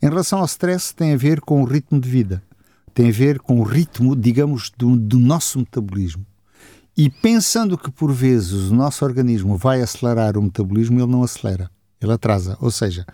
Em 0.00 0.08
relação 0.08 0.38
ao 0.38 0.44
stress, 0.44 0.94
tem 0.94 1.12
a 1.12 1.16
ver 1.16 1.40
com 1.40 1.60
o 1.60 1.64
ritmo 1.64 2.00
de 2.00 2.08
vida. 2.08 2.40
Tem 2.94 3.08
a 3.08 3.12
ver 3.12 3.38
com 3.40 3.60
o 3.60 3.62
ritmo, 3.62 4.16
digamos, 4.16 4.70
do, 4.76 4.96
do 4.96 5.18
nosso 5.18 5.58
metabolismo. 5.58 6.24
E 6.96 7.08
pensando 7.08 7.78
que 7.78 7.90
por 7.90 8.12
vezes 8.12 8.70
o 8.70 8.74
nosso 8.74 9.04
organismo 9.04 9.56
vai 9.56 9.80
acelerar 9.80 10.36
o 10.36 10.42
metabolismo, 10.42 11.00
ele 11.00 11.10
não 11.10 11.22
acelera, 11.22 11.70
ele 11.98 12.12
atrasa. 12.12 12.58
Ou 12.60 12.70
seja, 12.70 13.06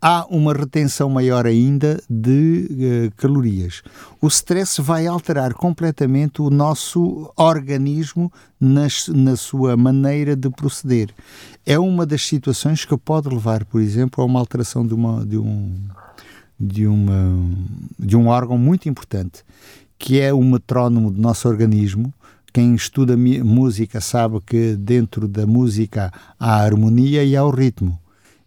há 0.00 0.26
uma 0.28 0.52
retenção 0.52 1.08
maior 1.08 1.46
ainda 1.46 2.02
de 2.08 2.68
uh, 2.70 3.16
calorias. 3.16 3.82
O 4.20 4.26
stress 4.26 4.82
vai 4.82 5.06
alterar 5.06 5.54
completamente 5.54 6.42
o 6.42 6.50
nosso 6.50 7.32
organismo 7.36 8.32
nas, 8.60 9.08
na 9.08 9.36
sua 9.36 9.76
maneira 9.76 10.34
de 10.34 10.50
proceder. 10.50 11.14
É 11.64 11.78
uma 11.78 12.04
das 12.04 12.22
situações 12.26 12.84
que 12.84 12.96
pode 12.98 13.28
levar, 13.28 13.64
por 13.64 13.80
exemplo, 13.80 14.22
a 14.22 14.26
uma 14.26 14.40
alteração 14.40 14.86
de, 14.86 14.92
uma, 14.92 15.24
de, 15.24 15.38
um, 15.38 15.74
de, 16.60 16.86
uma, 16.86 17.40
de 17.98 18.16
um 18.16 18.28
órgão 18.28 18.58
muito 18.58 18.88
importante, 18.88 19.42
que 19.98 20.20
é 20.20 20.32
o 20.32 20.42
metrónomo 20.42 21.10
do 21.10 21.20
nosso 21.20 21.48
organismo, 21.48 22.12
quem 22.52 22.74
estuda 22.74 23.16
música 23.16 24.00
sabe 24.00 24.40
que 24.44 24.74
dentro 24.76 25.28
da 25.28 25.46
música 25.46 26.12
há 26.38 26.56
harmonia 26.56 27.22
e 27.22 27.36
há 27.36 27.44
o 27.44 27.50
ritmo. 27.50 27.98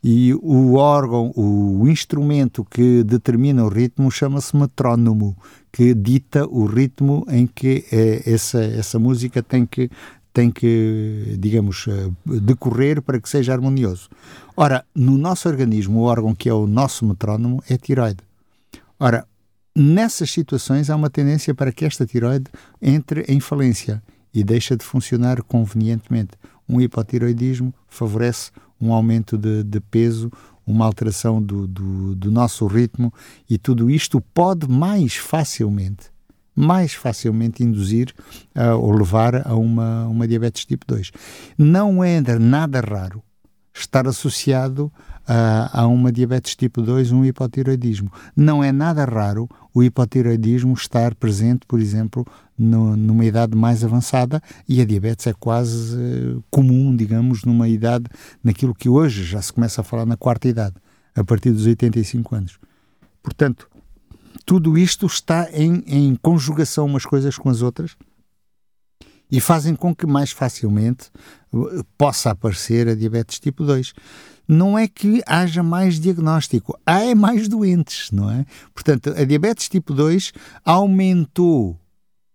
E 0.03 0.33
o 0.33 0.73
órgão, 0.73 1.31
o 1.33 1.87
instrumento 1.87 2.65
que 2.65 3.03
determina 3.03 3.63
o 3.63 3.69
ritmo 3.69 4.11
chama-se 4.11 4.53
metrónomo, 4.57 5.37
que 5.71 5.93
dita 5.93 6.45
o 6.45 6.65
ritmo 6.65 7.25
em 7.29 7.47
que 7.47 7.85
é, 7.89 8.29
essa, 8.29 8.61
essa 8.61 8.99
música 8.99 9.41
tem 9.41 9.65
que, 9.65 9.89
tem 10.33 10.51
que, 10.51 11.37
digamos, 11.39 11.85
eh, 11.87 12.09
decorrer 12.41 13.01
para 13.01 13.17
que 13.17 13.29
seja 13.29 13.53
harmonioso. 13.53 14.09
Ora, 14.55 14.85
no 14.93 15.17
nosso 15.17 15.49
organismo, 15.49 15.99
o 15.99 16.03
órgão 16.03 16.35
que 16.35 16.47
é 16.47 16.53
o 16.53 16.67
nosso 16.67 17.05
metrónomo 17.05 17.63
é 17.69 17.73
a 17.73 17.77
tiroide. 17.77 18.21
Ora, 18.99 19.25
Nessas 19.75 20.29
situações, 20.29 20.91
há 20.91 20.95
uma 20.95 21.09
tendência 21.09 21.55
para 21.55 21.71
que 21.71 21.83
esta 21.83 22.05
tiroide 22.05 22.45
entre 22.79 23.21
em 23.27 23.39
falência 23.39 24.03
e 24.31 24.43
deixa 24.43 24.77
de 24.77 24.85
funcionar 24.85 25.41
convenientemente. 25.41 26.33
Um 26.69 26.79
hipotiroidismo 26.79 27.73
favorece 27.87 28.51
um 28.79 28.93
aumento 28.93 29.35
de, 29.35 29.63
de 29.63 29.79
peso, 29.79 30.31
uma 30.65 30.85
alteração 30.85 31.41
do, 31.41 31.65
do, 31.65 32.15
do, 32.15 32.29
nosso 32.29 32.67
ritmo 32.67 33.11
e 33.49 33.57
tudo 33.57 33.89
isto 33.89 34.21
pode 34.21 34.69
mais 34.69 35.15
facilmente, 35.15 36.11
mais 36.55 36.93
facilmente 36.93 37.63
induzir 37.63 38.13
uh, 38.55 38.77
ou 38.77 38.91
levar 38.91 39.47
a 39.47 39.55
uma, 39.55 40.07
uma 40.07 40.27
diabetes 40.27 40.65
tipo 40.65 40.85
2. 40.85 41.11
Não 41.57 42.03
é 42.03 42.21
nada 42.39 42.79
raro 42.79 43.23
estar 43.73 44.07
associado 44.07 44.91
a, 45.27 45.81
a 45.81 45.87
uma 45.87 46.11
diabetes 46.11 46.55
tipo 46.55 46.81
2, 46.81 47.11
um 47.11 47.25
hipotiroidismo. 47.25 48.11
Não 48.35 48.63
é 48.63 48.71
nada 48.71 49.05
raro 49.05 49.49
o 49.73 49.81
hipotiroidismo 49.81 50.73
estar 50.73 51.15
presente, 51.15 51.65
por 51.65 51.79
exemplo, 51.79 52.25
no, 52.57 52.95
numa 52.95 53.25
idade 53.25 53.57
mais 53.57 53.83
avançada 53.83 54.41
e 54.67 54.81
a 54.81 54.85
diabetes 54.85 55.25
é 55.27 55.33
quase 55.33 55.95
uh, 55.95 56.43
comum, 56.51 56.95
digamos, 56.95 57.43
numa 57.43 57.67
idade, 57.67 58.05
naquilo 58.43 58.75
que 58.75 58.89
hoje 58.89 59.23
já 59.23 59.41
se 59.41 59.51
começa 59.51 59.81
a 59.81 59.83
falar 59.83 60.05
na 60.05 60.17
quarta 60.17 60.47
idade, 60.47 60.75
a 61.15 61.23
partir 61.23 61.51
dos 61.51 61.65
85 61.65 62.35
anos. 62.35 62.59
Portanto, 63.23 63.67
tudo 64.45 64.77
isto 64.77 65.05
está 65.05 65.49
em, 65.51 65.83
em 65.87 66.15
conjugação 66.15 66.85
umas 66.85 67.05
coisas 67.05 67.37
com 67.37 67.49
as 67.49 67.61
outras 67.61 67.95
e 69.33 69.41
fazem 69.41 69.75
com 69.75 69.95
que 69.95 70.05
mais 70.05 70.29
facilmente 70.29 71.09
eh, 71.51 71.81
possa 71.97 72.29
aparecer 72.29 72.87
a 72.87 72.93
diabetes 72.93 73.39
tipo 73.39 73.65
2 73.65 73.91
não 74.47 74.77
é 74.77 74.87
que 74.87 75.23
haja 75.25 75.63
mais 75.63 75.99
diagnóstico, 75.99 76.77
há 76.85 76.99
é 76.99 77.15
mais 77.15 77.47
doentes, 77.47 78.11
não 78.11 78.29
é? 78.29 78.45
Portanto, 78.73 79.09
a 79.17 79.23
diabetes 79.23 79.69
tipo 79.69 79.93
2 79.93 80.33
aumentou 80.63 81.79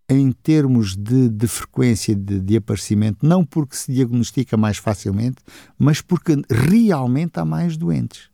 em 0.08 0.32
termos 0.32 0.96
de, 0.96 1.28
de 1.28 1.46
frequência 1.46 2.16
de, 2.16 2.40
de, 2.40 2.56
aparecimento, 2.56 3.18
não 3.24 3.44
porque 3.44 3.76
se 3.76 3.92
diagnostica 3.92 4.56
mais 4.56 4.78
facilmente, 4.78 5.36
mas 5.78 6.00
porque 6.00 6.34
realmente 6.50 7.38
há 7.38 7.44
mais 7.44 7.76
doentes. 7.76 8.30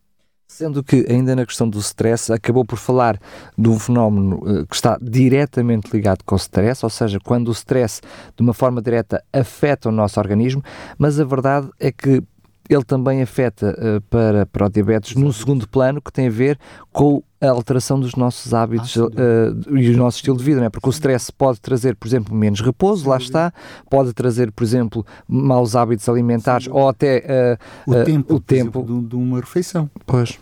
Sendo 0.56 0.84
que, 0.84 1.04
ainda 1.10 1.34
na 1.34 1.44
questão 1.44 1.68
do 1.68 1.80
stress, 1.80 2.32
acabou 2.32 2.64
por 2.64 2.78
falar 2.78 3.18
de 3.58 3.68
um 3.68 3.76
fenómeno 3.76 4.36
uh, 4.36 4.64
que 4.68 4.76
está 4.76 4.96
diretamente 5.02 5.90
ligado 5.92 6.22
com 6.24 6.36
o 6.36 6.38
stress, 6.38 6.86
ou 6.86 6.90
seja, 6.90 7.18
quando 7.18 7.48
o 7.48 7.50
stress, 7.50 8.00
de 8.36 8.40
uma 8.40 8.54
forma 8.54 8.80
direta, 8.80 9.20
afeta 9.32 9.88
o 9.88 9.92
nosso 9.92 10.20
organismo, 10.20 10.62
mas 10.96 11.18
a 11.18 11.24
verdade 11.24 11.68
é 11.80 11.90
que 11.90 12.22
ele 12.68 12.84
também 12.84 13.22
afeta 13.22 13.76
uh, 13.78 14.00
para, 14.02 14.46
para 14.46 14.66
o 14.66 14.70
diabetes 14.70 15.14
num 15.16 15.32
segundo 15.32 15.68
plano 15.68 16.00
que 16.00 16.12
tem 16.12 16.28
a 16.28 16.30
ver 16.30 16.58
com 16.92 17.22
a 17.40 17.50
alteração 17.50 18.00
dos 18.00 18.14
nossos 18.14 18.54
hábitos 18.54 18.96
ah, 18.96 19.04
uh, 19.04 19.76
e 19.76 19.90
o 19.90 19.96
nosso 19.96 20.16
estilo 20.16 20.36
de 20.36 20.44
vida, 20.44 20.60
não 20.60 20.66
é? 20.66 20.70
Porque 20.70 20.88
o 20.88 20.90
stress 20.90 21.30
pode 21.30 21.60
trazer, 21.60 21.94
por 21.94 22.08
exemplo, 22.08 22.34
menos 22.34 22.60
repouso, 22.62 23.08
lá 23.08 23.18
está, 23.18 23.52
pode 23.90 24.14
trazer, 24.14 24.50
por 24.50 24.64
exemplo, 24.64 25.04
maus 25.28 25.76
hábitos 25.76 26.08
alimentares 26.08 26.66
ou 26.68 26.88
até 26.88 27.58
uh, 27.86 27.90
o 27.90 28.04
tempo, 28.04 28.34
o 28.34 28.40
tempo. 28.40 28.78
Exemplo, 28.78 29.02
de, 29.02 29.08
de 29.08 29.16
uma 29.16 29.40
refeição. 29.40 29.90
Pois. 30.06 30.38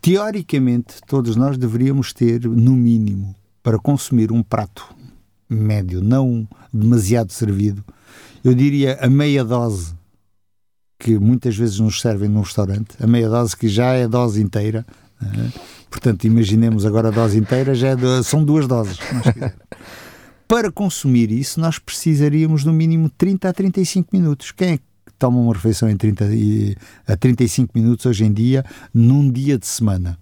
Teoricamente, 0.00 1.00
todos 1.08 1.34
nós 1.34 1.58
deveríamos 1.58 2.12
ter, 2.12 2.44
no 2.44 2.72
mínimo, 2.72 3.34
para 3.62 3.78
consumir 3.78 4.30
um 4.30 4.42
prato 4.42 4.94
médio, 5.48 6.00
não 6.00 6.46
demasiado 6.72 7.32
servido, 7.32 7.84
eu 8.44 8.54
diria 8.54 8.96
a 9.00 9.08
meia 9.08 9.44
dose 9.44 9.97
que 10.98 11.18
muitas 11.18 11.56
vezes 11.56 11.78
nos 11.78 12.00
servem 12.00 12.28
num 12.28 12.40
restaurante, 12.40 12.96
a 13.00 13.06
meia 13.06 13.28
dose 13.28 13.56
que 13.56 13.68
já 13.68 13.92
é 13.92 14.08
dose 14.08 14.42
inteira. 14.42 14.84
Uh, 15.22 15.60
portanto, 15.88 16.24
imaginemos 16.24 16.84
agora 16.84 17.08
a 17.08 17.10
dose 17.10 17.38
inteira, 17.38 17.74
já 17.74 17.88
é 17.88 18.22
são 18.22 18.44
duas 18.44 18.66
doses. 18.66 18.98
Para 20.48 20.72
consumir 20.72 21.30
isso, 21.30 21.60
nós 21.60 21.78
precisaríamos 21.78 22.64
no 22.64 22.72
mínimo 22.72 23.10
30 23.10 23.48
a 23.48 23.52
35 23.52 24.08
minutos. 24.12 24.50
Quem 24.50 24.72
é 24.72 24.78
que 24.78 24.84
toma 25.18 25.38
uma 25.38 25.52
refeição 25.52 25.90
em 25.90 25.96
30 25.96 26.24
a 27.06 27.16
35 27.16 27.78
minutos 27.78 28.06
hoje 28.06 28.24
em 28.24 28.32
dia, 28.32 28.64
num 28.92 29.30
dia 29.30 29.58
de 29.58 29.66
semana? 29.66 30.18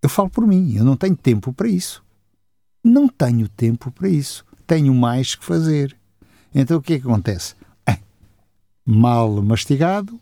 Eu 0.00 0.08
falo 0.08 0.30
por 0.30 0.46
mim, 0.46 0.76
eu 0.76 0.84
não 0.84 0.96
tenho 0.96 1.16
tempo 1.16 1.52
para 1.52 1.68
isso. 1.68 2.02
Não 2.82 3.08
tenho 3.08 3.48
tempo 3.48 3.90
para 3.90 4.08
isso. 4.08 4.44
Tenho 4.66 4.94
mais 4.94 5.34
que 5.34 5.44
fazer. 5.44 5.96
Então 6.54 6.78
o 6.78 6.82
que 6.82 6.94
é 6.94 7.00
que 7.00 7.06
acontece? 7.06 7.54
Mal 8.84 9.42
mastigado, 9.42 10.18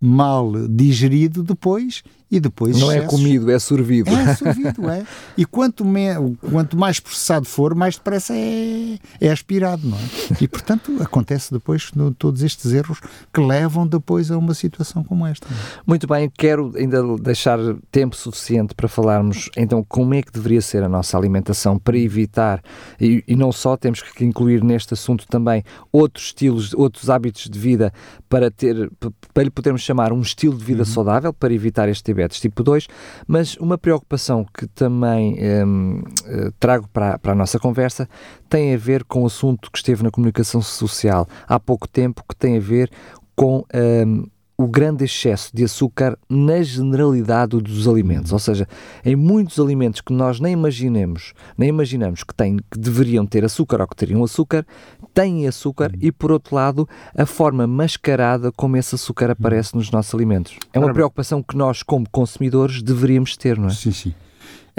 mal 0.00 0.68
digerido 0.68 1.42
depois 1.42 2.02
e 2.30 2.38
depois 2.38 2.78
não 2.78 2.90
é 2.90 2.98
excessos. 2.98 3.14
é 3.14 3.16
comido, 3.16 3.50
é 3.50 3.58
sorvido. 3.58 4.10
É 4.10 4.34
sorvido, 4.36 4.88
é. 4.88 5.04
E 5.36 5.44
quanto, 5.44 5.84
me, 5.84 6.08
quanto 6.50 6.76
mais 6.76 7.00
processado 7.00 7.46
for, 7.46 7.74
mais 7.74 7.96
depressa 7.96 8.34
é, 8.34 8.98
é 9.20 9.30
aspirado, 9.30 9.86
não 9.86 9.98
é? 9.98 10.00
E 10.40 10.46
portanto 10.46 10.96
acontece 11.00 11.52
depois 11.52 11.90
no, 11.94 12.12
todos 12.14 12.42
estes 12.42 12.72
erros 12.72 13.00
que 13.32 13.40
levam 13.40 13.86
depois 13.86 14.30
a 14.30 14.38
uma 14.38 14.54
situação 14.54 15.02
como 15.02 15.26
esta. 15.26 15.46
É? 15.46 15.56
Muito 15.86 16.06
bem, 16.06 16.30
quero 16.30 16.72
ainda 16.76 17.02
deixar 17.18 17.58
tempo 17.90 18.14
suficiente 18.16 18.74
para 18.74 18.88
falarmos 18.88 19.50
então 19.56 19.84
como 19.88 20.14
é 20.14 20.22
que 20.22 20.32
deveria 20.32 20.60
ser 20.60 20.82
a 20.84 20.88
nossa 20.88 21.18
alimentação 21.18 21.78
para 21.78 21.98
evitar, 21.98 22.62
e, 23.00 23.24
e 23.26 23.34
não 23.34 23.50
só 23.50 23.76
temos 23.76 24.02
que 24.02 24.24
incluir 24.24 24.62
neste 24.62 24.94
assunto 24.94 25.26
também 25.26 25.64
outros 25.90 26.26
estilos, 26.26 26.74
outros 26.74 27.10
hábitos 27.10 27.48
de 27.48 27.58
vida 27.58 27.92
para 28.28 28.50
ter, 28.50 28.90
para 29.34 29.42
lhe 29.42 29.50
podermos 29.50 29.82
chamar 29.82 30.12
um 30.12 30.20
estilo 30.20 30.56
de 30.56 30.64
vida 30.64 30.80
uhum. 30.80 30.86
saudável, 30.86 31.32
para 31.32 31.52
evitar 31.52 31.88
este 31.88 32.04
diabetes 32.20 32.40
tipo 32.40 32.62
2, 32.62 32.86
mas 33.26 33.56
uma 33.56 33.78
preocupação 33.78 34.46
que 34.54 34.66
também 34.66 35.38
um, 35.64 36.02
eh, 36.26 36.50
trago 36.58 36.88
para, 36.92 37.18
para 37.18 37.32
a 37.32 37.34
nossa 37.34 37.58
conversa 37.58 38.08
tem 38.48 38.74
a 38.74 38.76
ver 38.76 39.04
com 39.04 39.22
o 39.22 39.26
assunto 39.26 39.70
que 39.70 39.78
esteve 39.78 40.02
na 40.02 40.10
comunicação 40.10 40.60
social 40.60 41.26
há 41.46 41.58
pouco 41.58 41.88
tempo, 41.88 42.22
que 42.28 42.36
tem 42.36 42.56
a 42.56 42.60
ver 42.60 42.90
com 43.34 43.64
um, 43.74 44.26
o 44.62 44.68
grande 44.68 45.04
excesso 45.04 45.50
de 45.54 45.64
açúcar 45.64 46.18
na 46.28 46.62
generalidade 46.62 47.56
dos 47.56 47.88
alimentos, 47.88 48.30
ou 48.30 48.38
seja, 48.38 48.68
em 49.02 49.16
muitos 49.16 49.58
alimentos 49.58 50.02
que 50.02 50.12
nós 50.12 50.38
nem 50.38 50.52
imaginemos, 50.52 51.32
nem 51.56 51.70
imaginamos 51.70 52.22
que, 52.22 52.34
têm, 52.34 52.58
que 52.70 52.78
deveriam 52.78 53.24
ter 53.24 53.42
açúcar 53.42 53.80
ou 53.80 53.88
que 53.88 53.96
teriam 53.96 54.22
açúcar, 54.22 54.66
têm 55.14 55.48
açúcar 55.48 55.92
e, 55.98 56.12
por 56.12 56.30
outro 56.30 56.54
lado, 56.54 56.86
a 57.16 57.24
forma 57.24 57.66
mascarada 57.66 58.52
como 58.52 58.76
esse 58.76 58.94
açúcar 58.94 59.30
aparece 59.30 59.74
nos 59.74 59.90
nossos 59.90 60.14
alimentos. 60.14 60.58
É 60.74 60.78
uma 60.78 60.92
preocupação 60.92 61.42
que 61.42 61.56
nós, 61.56 61.82
como 61.82 62.06
consumidores, 62.10 62.82
deveríamos 62.82 63.38
ter, 63.38 63.58
não 63.58 63.68
é? 63.68 63.70
Sim, 63.70 63.92
sim. 63.92 64.14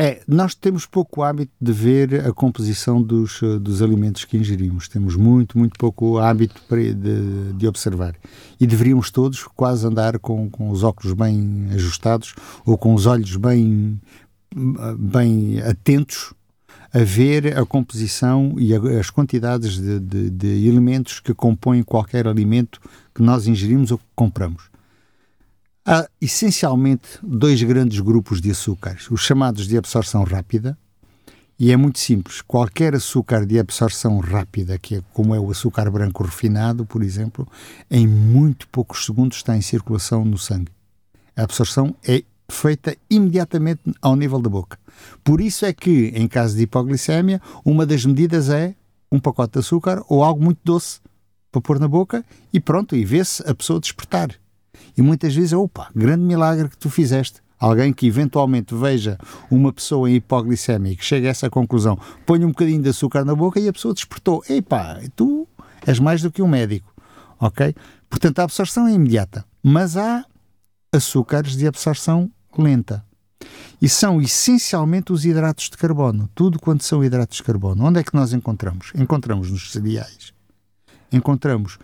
É, 0.03 0.19
nós 0.27 0.55
temos 0.55 0.87
pouco 0.87 1.21
hábito 1.21 1.51
de 1.61 1.71
ver 1.71 2.25
a 2.25 2.33
composição 2.33 2.99
dos, 2.99 3.39
eh, 3.43 3.59
dos 3.59 3.83
alimentos 3.83 4.25
que 4.25 4.35
ingerimos. 4.35 4.87
Temos 4.87 5.15
muito, 5.15 5.59
muito 5.59 5.77
pouco 5.77 6.17
hábito 6.17 6.59
de, 6.71 7.53
de 7.53 7.67
observar. 7.67 8.15
E 8.59 8.65
deveríamos 8.65 9.11
todos 9.11 9.43
quase 9.43 9.85
andar 9.85 10.17
com, 10.17 10.49
com 10.49 10.71
os 10.71 10.83
óculos 10.83 11.13
bem 11.13 11.67
ajustados 11.71 12.33
ou 12.65 12.79
com 12.79 12.95
os 12.95 13.05
olhos 13.05 13.35
bem, 13.35 14.01
bem 14.97 15.61
atentos 15.61 16.33
a 16.91 17.03
ver 17.03 17.55
a 17.55 17.63
composição 17.63 18.55
e 18.57 18.73
a, 18.73 18.79
as 18.99 19.11
quantidades 19.11 19.77
de, 19.77 19.99
de, 19.99 20.29
de 20.31 20.67
elementos 20.67 21.19
que 21.19 21.35
compõem 21.35 21.83
qualquer 21.83 22.27
alimento 22.27 22.81
que 23.13 23.21
nós 23.21 23.45
ingerimos 23.45 23.91
ou 23.91 23.99
que 23.99 24.05
compramos. 24.15 24.70
Há 25.93 26.07
essencialmente 26.21 27.19
dois 27.21 27.61
grandes 27.61 27.99
grupos 27.99 28.39
de 28.39 28.49
açúcares, 28.49 29.11
os 29.11 29.19
chamados 29.19 29.67
de 29.67 29.77
absorção 29.77 30.23
rápida 30.23 30.77
E 31.59 31.69
é 31.69 31.75
muito 31.75 31.99
simples. 31.99 32.39
Qualquer 32.39 32.95
açúcar 32.95 33.45
de 33.45 33.59
absorção 33.59 34.17
rápida, 34.19 34.77
que 34.77 34.95
é 34.95 35.01
como 35.11 35.35
é 35.35 35.39
o 35.39 35.51
açúcar 35.51 35.91
branco 35.91 36.23
refinado, 36.23 36.85
por 36.85 37.03
exemplo, 37.03 37.45
em 37.89 38.07
muito 38.07 38.69
poucos 38.69 39.05
segundos 39.05 39.35
está 39.35 39.57
em 39.57 39.61
circulação 39.61 40.23
no 40.23 40.37
sangue. 40.37 40.71
A 41.35 41.43
absorção 41.43 41.93
é 42.07 42.23
feita 42.49 42.95
imediatamente 43.09 43.81
ao 44.01 44.15
nível 44.15 44.39
da 44.39 44.49
boca. 44.49 44.79
Por 45.21 45.41
isso 45.41 45.65
é 45.65 45.73
que, 45.73 46.13
em 46.15 46.25
caso 46.25 46.55
de 46.55 46.63
hipoglicemia, 46.63 47.41
uma 47.65 47.85
das 47.85 48.05
medidas 48.05 48.47
é 48.47 48.75
um 49.11 49.19
pacote 49.19 49.51
de 49.55 49.59
açúcar 49.59 50.01
ou 50.07 50.23
algo 50.23 50.41
muito 50.41 50.61
doce 50.63 51.01
para 51.51 51.59
pôr 51.59 51.81
na 51.81 51.87
boca 51.89 52.23
e 52.53 52.61
pronto, 52.61 52.95
e 52.95 53.03
vê-se 53.03 53.43
a 53.45 53.53
pessoa 53.53 53.77
despertar. 53.77 54.39
E 54.97 55.01
muitas 55.01 55.33
vezes, 55.35 55.53
opa, 55.53 55.89
grande 55.95 56.23
milagre 56.23 56.69
que 56.69 56.77
tu 56.77 56.89
fizeste. 56.89 57.41
Alguém 57.59 57.93
que 57.93 58.07
eventualmente 58.07 58.73
veja 58.73 59.19
uma 59.49 59.71
pessoa 59.71 60.09
em 60.09 60.15
hipoglicemia 60.15 60.93
e 60.93 60.95
que 60.95 61.05
chegue 61.05 61.27
a 61.27 61.29
essa 61.29 61.47
conclusão, 61.47 61.95
põe 62.25 62.43
um 62.43 62.47
bocadinho 62.47 62.81
de 62.81 62.89
açúcar 62.89 63.23
na 63.23 63.35
boca 63.35 63.59
e 63.59 63.67
a 63.67 63.73
pessoa 63.73 63.93
despertou. 63.93 64.43
Epá, 64.49 64.99
tu 65.15 65.47
és 65.85 65.99
mais 65.99 66.23
do 66.23 66.31
que 66.31 66.41
um 66.41 66.47
médico, 66.47 66.91
ok? 67.39 67.75
Portanto, 68.09 68.39
a 68.39 68.43
absorção 68.43 68.87
é 68.87 68.93
imediata, 68.93 69.45
mas 69.61 69.95
há 69.95 70.25
açúcares 70.91 71.55
de 71.55 71.67
absorção 71.67 72.31
lenta. 72.57 73.05
E 73.81 73.87
são 73.87 74.21
essencialmente 74.21 75.11
os 75.11 75.25
hidratos 75.25 75.69
de 75.69 75.77
carbono. 75.77 76.29
Tudo 76.35 76.59
quanto 76.59 76.83
são 76.83 77.03
hidratos 77.03 77.37
de 77.37 77.43
carbono. 77.43 77.85
Onde 77.85 77.99
é 77.99 78.03
que 78.03 78.13
nós 78.13 78.33
encontramos? 78.33 78.91
Encontramos 78.95 79.49
nos 79.49 79.71
cereais. 79.71 80.33
Encontramos 81.11 81.79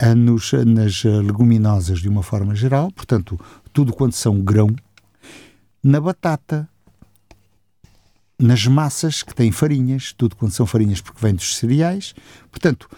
ah, 0.00 0.14
nos, 0.14 0.52
nas 0.52 1.02
ah, 1.04 1.20
leguminosas 1.20 2.00
de 2.00 2.08
uma 2.08 2.22
forma 2.22 2.54
geral, 2.54 2.90
portanto, 2.90 3.38
tudo 3.72 3.92
quanto 3.92 4.16
são 4.16 4.40
grão, 4.40 4.68
na 5.82 6.00
batata, 6.00 6.68
nas 8.38 8.66
massas 8.66 9.22
que 9.22 9.34
têm 9.34 9.52
farinhas, 9.52 10.14
tudo 10.16 10.34
quando 10.34 10.52
são 10.52 10.66
farinhas 10.66 11.00
porque 11.00 11.20
vêm 11.20 11.34
dos 11.34 11.56
cereais. 11.56 12.14
Portanto, 12.50 12.88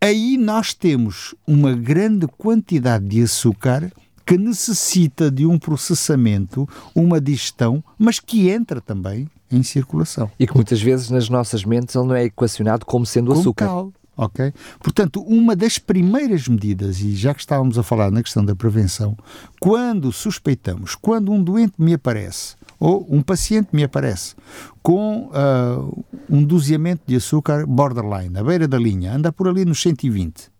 aí 0.00 0.36
nós 0.36 0.74
temos 0.74 1.34
uma 1.46 1.72
grande 1.72 2.26
quantidade 2.26 3.06
de 3.06 3.22
açúcar 3.22 3.90
que 4.26 4.36
necessita 4.36 5.30
de 5.30 5.46
um 5.46 5.58
processamento, 5.58 6.68
uma 6.94 7.20
digestão, 7.20 7.82
mas 7.98 8.20
que 8.20 8.48
entra 8.50 8.80
também 8.80 9.28
em 9.50 9.62
circulação. 9.62 10.30
E 10.38 10.46
que 10.46 10.54
muitas 10.54 10.80
vezes 10.80 11.10
nas 11.10 11.28
nossas 11.28 11.64
mentes 11.64 11.94
ele 11.96 12.06
não 12.06 12.14
é 12.14 12.24
equacionado 12.24 12.86
como 12.86 13.04
sendo 13.04 13.28
como 13.28 13.40
açúcar. 13.40 13.66
Tal, 13.66 13.92
ok? 14.20 14.52
Portanto, 14.78 15.22
uma 15.22 15.56
das 15.56 15.78
primeiras 15.78 16.46
medidas, 16.46 17.00
e 17.00 17.16
já 17.16 17.32
que 17.32 17.40
estávamos 17.40 17.78
a 17.78 17.82
falar 17.82 18.10
na 18.10 18.22
questão 18.22 18.44
da 18.44 18.54
prevenção, 18.54 19.16
quando 19.58 20.12
suspeitamos, 20.12 20.94
quando 20.94 21.32
um 21.32 21.42
doente 21.42 21.72
me 21.78 21.94
aparece, 21.94 22.54
ou 22.78 23.06
um 23.10 23.22
paciente 23.22 23.68
me 23.72 23.82
aparece 23.82 24.34
com 24.82 25.30
uh, 25.30 26.04
um 26.28 26.44
doseamento 26.44 27.02
de 27.06 27.16
açúcar 27.16 27.66
borderline, 27.66 28.36
à 28.36 28.44
beira 28.44 28.68
da 28.68 28.78
linha, 28.78 29.14
anda 29.14 29.32
por 29.32 29.48
ali 29.48 29.64
nos 29.64 29.80
120, 29.80 30.50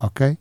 ok? 0.00 0.38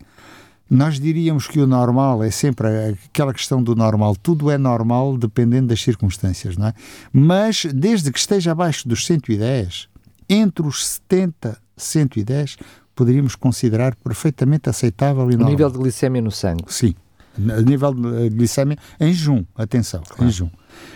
Nós 0.69 0.99
diríamos 0.99 1.47
que 1.47 1.59
o 1.59 1.67
normal 1.67 2.23
é 2.23 2.31
sempre 2.31 2.67
aquela 2.91 3.33
questão 3.33 3.61
do 3.61 3.75
normal. 3.75 4.15
Tudo 4.15 4.51
é 4.51 4.57
normal 4.57 5.17
dependendo 5.17 5.67
das 5.67 5.81
circunstâncias, 5.81 6.55
não 6.57 6.67
é? 6.67 6.73
Mas 7.11 7.65
desde 7.73 8.11
que 8.11 8.19
esteja 8.19 8.51
abaixo 8.51 8.87
dos 8.87 9.03
110, 9.07 9.89
entre 10.29 10.67
os 10.67 10.87
70 10.87 11.57
110, 11.83 12.57
poderíamos 12.95 13.35
considerar 13.35 13.95
perfeitamente 13.95 14.69
aceitável 14.69 15.23
e 15.31 15.31
normal. 15.31 15.47
O 15.47 15.51
nível 15.51 15.69
de 15.71 15.77
glicemia 15.77 16.21
no 16.21 16.31
sangue. 16.31 16.65
Sim. 16.67 16.93
O 17.37 17.61
nível 17.61 17.93
de 17.93 18.29
glicemia 18.31 18.77
em 18.99 19.13
jejum, 19.13 19.45
atenção, 19.55 20.01
claro. 20.05 20.25
em 20.25 20.27
jejum. 20.27 20.49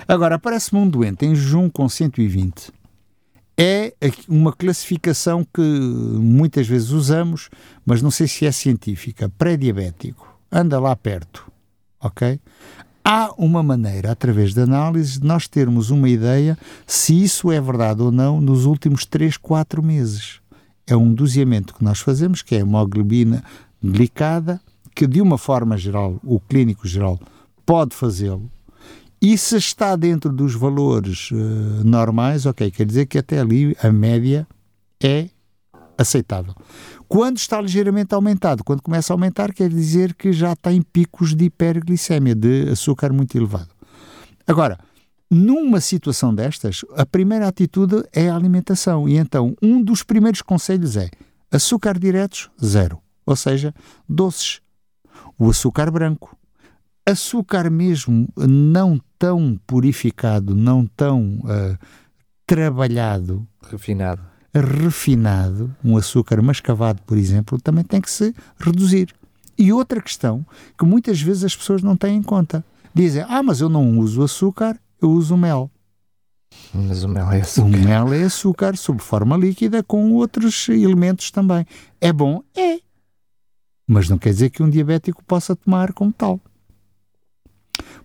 Agora, 0.07 0.35
aparece-me 0.35 0.81
um 0.81 0.89
doente 0.89 1.25
em 1.25 1.33
jejum 1.33 1.69
com 1.69 1.87
120. 1.87 2.71
É 3.57 3.93
uma 4.27 4.51
classificação 4.51 5.45
que 5.53 5.61
muitas 5.61 6.67
vezes 6.67 6.89
usamos, 6.89 7.49
mas 7.85 8.01
não 8.01 8.11
sei 8.11 8.27
se 8.27 8.45
é 8.45 8.51
científica. 8.51 9.31
Pré-diabético. 9.37 10.37
Anda 10.51 10.79
lá 10.79 10.95
perto. 10.95 11.49
Ok? 12.01 12.39
Há 13.05 13.33
uma 13.37 13.61
maneira, 13.61 14.11
através 14.11 14.53
de 14.53 14.61
análise, 14.61 15.19
de 15.19 15.27
nós 15.27 15.47
termos 15.47 15.89
uma 15.89 16.09
ideia 16.09 16.57
se 16.87 17.21
isso 17.23 17.51
é 17.51 17.61
verdade 17.61 18.01
ou 18.01 18.11
não 18.11 18.41
nos 18.41 18.65
últimos 18.65 19.05
3, 19.05 19.37
4 19.37 19.83
meses 19.83 20.41
é 20.87 20.95
um 20.95 21.13
doseamento 21.13 21.73
que 21.73 21.83
nós 21.83 21.99
fazemos, 21.99 22.41
que 22.41 22.55
é 22.55 22.59
a 22.59 22.61
hemoglobina 22.61 23.43
glicada, 23.81 24.61
que 24.95 25.07
de 25.07 25.21
uma 25.21 25.37
forma 25.37 25.77
geral, 25.77 26.19
o 26.23 26.39
clínico 26.39 26.87
geral 26.87 27.19
pode 27.65 27.95
fazê-lo, 27.95 28.51
e 29.21 29.37
se 29.37 29.55
está 29.55 29.95
dentro 29.95 30.33
dos 30.33 30.53
valores 30.53 31.31
uh, 31.31 31.35
normais, 31.85 32.45
ok, 32.45 32.69
quer 32.69 32.85
dizer 32.85 33.05
que 33.05 33.17
até 33.17 33.39
ali 33.39 33.75
a 33.81 33.89
média 33.89 34.45
é 35.01 35.29
aceitável. 35.97 36.53
Quando 37.07 37.37
está 37.37 37.61
ligeiramente 37.61 38.13
aumentado, 38.13 38.63
quando 38.65 38.81
começa 38.81 39.13
a 39.13 39.15
aumentar, 39.15 39.53
quer 39.53 39.69
dizer 39.69 40.13
que 40.13 40.33
já 40.33 40.55
tem 40.55 40.81
picos 40.81 41.33
de 41.33 41.45
hiperglicemia, 41.45 42.35
de 42.35 42.69
açúcar 42.69 43.13
muito 43.13 43.37
elevado. 43.37 43.69
Agora, 44.45 44.77
numa 45.33 45.81
situação 45.81 46.33
destas, 46.33 46.81
a 46.95 47.05
primeira 47.05 47.47
atitude 47.47 48.03
é 48.13 48.29
a 48.29 48.35
alimentação. 48.35 49.07
E 49.07 49.17
então, 49.17 49.55
um 49.61 49.81
dos 49.81 50.03
primeiros 50.03 50.41
conselhos 50.41 50.95
é 50.95 51.09
açúcar 51.51 51.97
diretos, 51.97 52.49
zero. 52.63 52.99
Ou 53.25 53.35
seja, 53.35 53.73
doces. 54.07 54.61
O 55.37 55.49
açúcar 55.49 55.89
branco. 55.89 56.37
Açúcar 57.05 57.69
mesmo 57.69 58.27
não 58.37 58.99
tão 59.17 59.59
purificado, 59.65 60.55
não 60.55 60.85
tão 60.85 61.39
uh, 61.39 61.77
trabalhado. 62.45 63.45
Refinado. 63.69 64.21
Refinado, 64.53 65.75
um 65.83 65.97
açúcar 65.97 66.41
mascavado, 66.41 67.01
por 67.03 67.17
exemplo, 67.17 67.59
também 67.59 67.83
tem 67.83 67.99
que 67.99 68.11
se 68.11 68.35
reduzir. 68.59 69.13
E 69.57 69.73
outra 69.73 70.01
questão 70.01 70.45
que 70.77 70.85
muitas 70.85 71.19
vezes 71.21 71.43
as 71.43 71.55
pessoas 71.55 71.81
não 71.81 71.97
têm 71.97 72.17
em 72.17 72.23
conta. 72.23 72.63
Dizem, 72.93 73.25
ah, 73.27 73.41
mas 73.41 73.61
eu 73.61 73.69
não 73.69 73.97
uso 73.97 74.23
açúcar, 74.23 74.79
eu 75.05 75.11
uso 75.11 75.37
mel. 75.37 75.69
Mas 76.73 77.03
o 77.03 77.07
mel 77.07 77.31
é 77.31 77.41
açúcar. 77.41 77.67
O 77.67 77.69
mel 77.69 78.13
é 78.13 78.23
açúcar 78.23 78.77
sob 78.77 79.01
forma 79.01 79.37
líquida 79.37 79.83
com 79.83 80.13
outros 80.13 80.67
elementos 80.69 81.31
também. 81.31 81.65
É 81.99 82.11
bom? 82.11 82.43
É. 82.55 82.79
Mas 83.87 84.09
não 84.09 84.17
quer 84.17 84.29
dizer 84.29 84.49
que 84.49 84.63
um 84.63 84.69
diabético 84.69 85.23
possa 85.23 85.55
tomar 85.55 85.93
como 85.93 86.11
tal. 86.11 86.39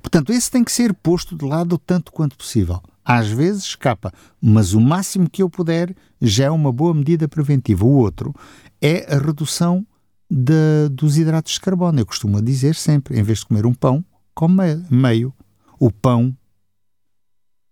Portanto, 0.01 0.33
esse 0.33 0.51
tem 0.51 0.65
que 0.65 0.73
ser 0.73 0.95
posto 0.95 1.37
de 1.37 1.45
lado 1.45 1.79
tanto 1.79 2.13
quanto 2.13 2.37
possível. 2.37 2.81
Às 3.05 3.29
vezes 3.29 3.65
escapa, 3.65 4.13
mas 4.41 4.75
o 4.75 4.81
máximo 4.81 5.31
que 5.31 5.43
eu 5.43 5.49
puder 5.49 5.95
já 6.21 6.47
é 6.47 6.51
uma 6.51 6.71
boa 6.71 6.93
medida 6.93 7.27
preventiva. 7.27 7.85
O 7.85 7.97
outro 7.97 8.35
é 8.83 9.15
a 9.15 9.19
redução 9.19 9.87
de, 10.31 10.89
dos 10.91 11.17
hidratos 11.17 11.55
de 11.55 11.61
carbono. 11.61 12.01
Eu 12.01 12.07
costumo 12.07 12.41
dizer 12.43 12.75
sempre, 12.75 13.19
em 13.19 13.23
vez 13.23 13.39
de 13.39 13.47
comer 13.47 13.65
um 13.65 13.73
pão, 13.73 14.05
come 14.35 14.85
meio. 14.91 15.33
O 15.79 15.91
pão 15.91 16.37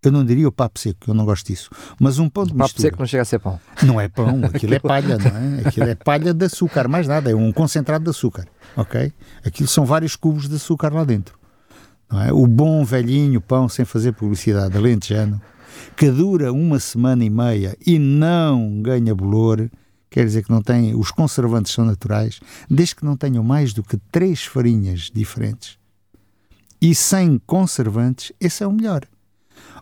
eu 0.02 0.12
não 0.12 0.24
diria 0.24 0.46
o 0.46 0.52
papo 0.52 0.78
seco, 0.78 1.10
eu 1.10 1.14
não 1.14 1.24
gosto 1.24 1.46
disso. 1.46 1.70
Mas 2.00 2.18
um 2.18 2.28
pão 2.28 2.44
de 2.44 2.52
mistura. 2.52 2.68
Papo 2.68 2.80
seco 2.80 2.98
não 2.98 3.06
chega 3.06 3.22
a 3.22 3.24
ser 3.24 3.38
pão. 3.38 3.58
Não 3.82 4.00
é 4.00 4.08
pão, 4.08 4.40
aquilo 4.44 4.74
é 4.74 4.78
palha, 4.78 5.18
não 5.18 5.36
é? 5.36 5.62
Aquilo 5.66 5.86
é 5.88 5.94
palha 5.94 6.32
de 6.32 6.44
açúcar, 6.44 6.88
mais 6.88 7.06
nada, 7.06 7.30
é 7.30 7.34
um 7.34 7.52
concentrado 7.52 8.04
de 8.04 8.10
açúcar, 8.10 8.46
ok? 8.76 9.12
Aquilo 9.44 9.68
são 9.68 9.84
vários 9.84 10.16
cubos 10.16 10.48
de 10.48 10.56
açúcar 10.56 10.92
lá 10.92 11.04
dentro. 11.04 11.38
Não 12.10 12.22
é? 12.22 12.32
O 12.32 12.46
bom 12.46 12.84
velhinho 12.84 13.40
pão, 13.40 13.68
sem 13.68 13.84
fazer 13.84 14.12
publicidade, 14.12 14.76
alentejano, 14.76 15.40
que 15.96 16.10
dura 16.10 16.52
uma 16.52 16.78
semana 16.78 17.24
e 17.24 17.30
meia 17.30 17.76
e 17.84 17.98
não 17.98 18.80
ganha 18.80 19.14
bolor, 19.14 19.68
quer 20.08 20.24
dizer 20.24 20.44
que 20.44 20.50
não 20.50 20.62
tem, 20.62 20.94
os 20.94 21.10
conservantes 21.10 21.72
são 21.72 21.84
naturais, 21.84 22.40
desde 22.70 22.94
que 22.94 23.04
não 23.04 23.16
tenham 23.16 23.42
mais 23.42 23.72
do 23.72 23.82
que 23.82 23.96
três 24.10 24.44
farinhas 24.44 25.10
diferentes 25.12 25.78
e 26.80 26.94
sem 26.94 27.38
conservantes, 27.46 28.32
esse 28.40 28.62
é 28.62 28.66
o 28.66 28.72
melhor. 28.72 29.02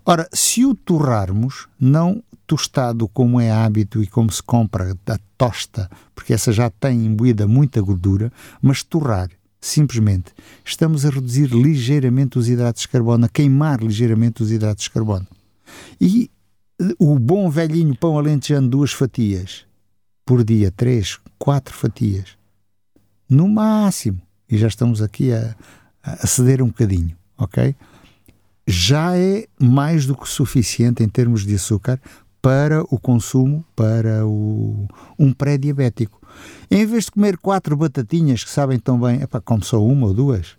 Ora, 0.06 0.28
se 0.32 0.64
o 0.66 0.74
torrarmos, 0.74 1.66
não 1.80 2.22
tostado 2.46 3.08
como 3.08 3.40
é 3.40 3.50
hábito 3.50 4.02
e 4.02 4.06
como 4.06 4.30
se 4.30 4.42
compra 4.42 4.94
a 5.06 5.18
tosta, 5.38 5.90
porque 6.14 6.34
essa 6.34 6.52
já 6.52 6.68
tem 6.68 7.06
imbuída 7.06 7.48
muita 7.48 7.80
gordura, 7.80 8.30
mas 8.60 8.82
torrar, 8.82 9.30
simplesmente, 9.58 10.32
estamos 10.62 11.06
a 11.06 11.10
reduzir 11.10 11.46
ligeiramente 11.46 12.38
os 12.38 12.48
hidratos 12.50 12.82
de 12.82 12.88
carbono, 12.88 13.24
a 13.24 13.28
queimar 13.30 13.82
ligeiramente 13.82 14.42
os 14.42 14.52
hidratos 14.52 14.84
de 14.84 14.90
carbono. 14.90 15.26
E 15.98 16.30
eh, 16.78 16.94
o 16.98 17.18
bom 17.18 17.48
velhinho 17.48 17.96
pão 17.96 18.18
alentejano, 18.18 18.68
duas 18.68 18.92
fatias 18.92 19.64
por 20.26 20.44
dia, 20.44 20.70
três, 20.70 21.18
quatro 21.38 21.74
fatias, 21.74 22.36
no 23.28 23.48
máximo, 23.48 24.20
e 24.50 24.58
já 24.58 24.68
estamos 24.68 25.00
aqui 25.00 25.32
a, 25.32 25.56
a 26.02 26.26
ceder 26.26 26.62
um 26.62 26.68
bocadinho, 26.68 27.16
ok? 27.38 27.74
Já 28.66 29.16
é 29.16 29.46
mais 29.60 30.06
do 30.06 30.16
que 30.16 30.28
suficiente 30.28 31.02
em 31.02 31.08
termos 31.08 31.44
de 31.44 31.54
açúcar 31.54 32.00
para 32.40 32.82
o 32.82 32.98
consumo 32.98 33.64
para 33.74 34.26
o, 34.26 34.86
um 35.18 35.32
pré-diabético. 35.32 36.20
Em 36.70 36.84
vez 36.84 37.04
de 37.04 37.12
comer 37.12 37.38
quatro 37.38 37.76
batatinhas 37.76 38.44
que 38.44 38.50
sabem 38.50 38.78
tão 38.78 39.00
bem, 39.00 39.22
epá, 39.22 39.40
come 39.40 39.64
só 39.64 39.82
uma 39.82 40.08
ou 40.08 40.14
duas, 40.14 40.56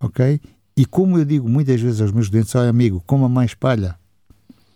ok? 0.00 0.40
E 0.76 0.84
como 0.84 1.16
eu 1.18 1.24
digo 1.24 1.48
muitas 1.48 1.80
vezes 1.80 2.00
aos 2.02 2.12
meus 2.12 2.28
doentes, 2.28 2.54
olha 2.54 2.68
amigo, 2.68 3.02
coma 3.06 3.28
mais 3.28 3.54
palha, 3.54 3.96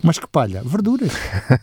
Mas 0.02 0.18
que 0.18 0.26
palha? 0.26 0.62
Verduras. 0.62 1.12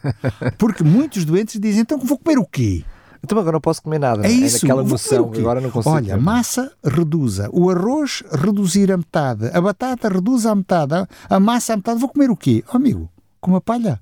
Porque 0.60 0.84
muitos 0.84 1.26
doentes 1.26 1.60
dizem, 1.60 1.82
então 1.82 1.98
vou 1.98 2.20
comer 2.20 2.38
o 2.38 2.46
quê? 2.46 2.86
Então 3.28 3.40
agora 3.40 3.56
não 3.56 3.62
posso 3.62 3.82
comer 3.84 4.00
nada. 4.00 4.26
É 4.26 4.32
isso. 4.32 4.66
É 4.66 4.74
moção, 4.84 5.30
agora 5.38 5.60
não 5.60 5.70
consigo. 5.70 5.94
Olha, 5.94 6.18
massa 6.18 6.72
reduza. 6.82 7.50
O 7.52 7.70
arroz 7.70 8.24
reduzir 8.32 8.90
a 8.90 8.96
metade. 8.96 9.48
A 9.54 9.60
batata 9.60 10.08
reduz 10.08 10.46
a 10.46 10.56
metade. 10.56 11.06
A 11.30 11.38
massa 11.38 11.74
a 11.74 11.76
metade. 11.76 12.00
Vou 12.00 12.08
comer 12.08 12.32
o 12.32 12.38
quê? 12.38 12.64
Oh, 12.72 12.78
amigo, 12.78 13.12
com 13.42 13.52
uma 13.52 13.60
palha. 13.60 14.00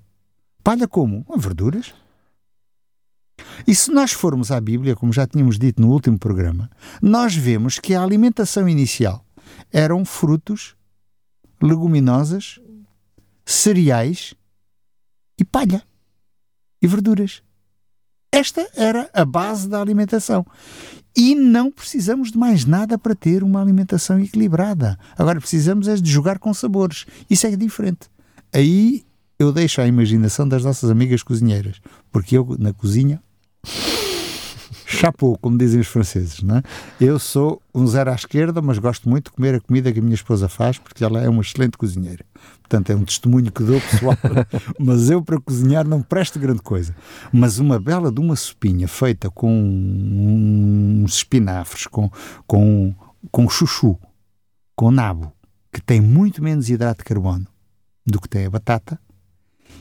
Palha 0.63 0.87
como? 0.87 1.25
Verduras. 1.37 1.91
E 3.67 3.73
se 3.73 3.91
nós 3.91 4.11
formos 4.11 4.51
à 4.51 4.61
Bíblia, 4.61 4.95
como 4.95 5.11
já 5.11 5.25
tínhamos 5.25 5.57
dito 5.57 5.81
no 5.81 5.89
último 5.89 6.19
programa, 6.19 6.69
nós 7.01 7.35
vemos 7.35 7.79
que 7.79 7.95
a 7.95 8.03
alimentação 8.03 8.69
inicial 8.69 9.25
eram 9.73 10.05
frutos, 10.05 10.75
leguminosas, 11.59 12.59
cereais 13.43 14.35
e 15.39 15.43
palha 15.43 15.81
e 16.79 16.85
verduras. 16.85 17.41
Esta 18.35 18.67
era 18.75 19.09
a 19.13 19.23
base 19.23 19.65
da 19.69 19.79
alimentação. 19.79 20.45
E 21.15 21.33
não 21.33 21.71
precisamos 21.71 22.33
de 22.33 22.37
mais 22.37 22.65
nada 22.65 22.97
para 22.97 23.15
ter 23.15 23.41
uma 23.41 23.61
alimentação 23.61 24.19
equilibrada. 24.19 24.99
Agora 25.17 25.39
precisamos 25.39 25.87
é 25.87 25.95
de 25.95 26.11
jogar 26.11 26.37
com 26.37 26.53
sabores. 26.53 27.05
Isso 27.29 27.47
é 27.47 27.55
diferente. 27.55 28.09
Aí 28.53 29.05
eu 29.39 29.53
deixo 29.53 29.79
à 29.79 29.87
imaginação 29.87 30.45
das 30.45 30.65
nossas 30.65 30.89
amigas 30.89 31.23
cozinheiras, 31.23 31.79
porque 32.11 32.37
eu 32.37 32.57
na 32.59 32.73
cozinha 32.73 33.23
chapeau, 34.85 35.37
como 35.41 35.57
dizem 35.57 35.79
os 35.79 35.87
franceses, 35.87 36.41
não 36.41 36.57
é? 36.57 36.63
Eu 36.99 37.17
sou 37.17 37.61
um 37.73 37.85
zero 37.87 38.11
à 38.11 38.15
esquerda, 38.15 38.61
mas 38.61 38.77
gosto 38.77 39.09
muito 39.09 39.25
de 39.25 39.31
comer 39.31 39.55
a 39.55 39.59
comida 39.59 39.91
que 39.91 39.99
a 39.99 40.01
minha 40.01 40.15
esposa 40.15 40.47
faz, 40.47 40.77
porque 40.77 41.03
ela 41.03 41.21
é 41.21 41.27
uma 41.27 41.41
excelente 41.41 41.77
cozinheira. 41.77 42.23
Portanto, 42.61 42.89
é 42.91 42.95
um 42.95 43.03
testemunho 43.03 43.51
que 43.51 43.63
dou 43.63 43.79
pessoal. 43.81 44.17
mas 44.79 45.09
eu, 45.09 45.21
para 45.21 45.39
cozinhar, 45.39 45.87
não 45.87 46.01
presto 46.01 46.39
grande 46.39 46.61
coisa. 46.61 46.95
Mas 47.31 47.59
uma 47.59 47.79
bela 47.79 48.11
de 48.11 48.19
uma 48.19 48.35
sopinha 48.35 48.87
feita 48.87 49.29
com 49.29 49.51
uns 49.51 51.17
espinafres, 51.17 51.87
com, 51.87 52.09
com, 52.47 52.93
com 53.31 53.49
chuchu, 53.49 53.97
com 54.75 54.91
nabo, 54.91 55.31
que 55.71 55.81
tem 55.81 55.99
muito 56.01 56.43
menos 56.43 56.69
hidrato 56.69 56.99
de 56.99 57.05
carbono 57.05 57.47
do 58.05 58.21
que 58.21 58.29
tem 58.29 58.45
a 58.45 58.49
batata, 58.49 58.99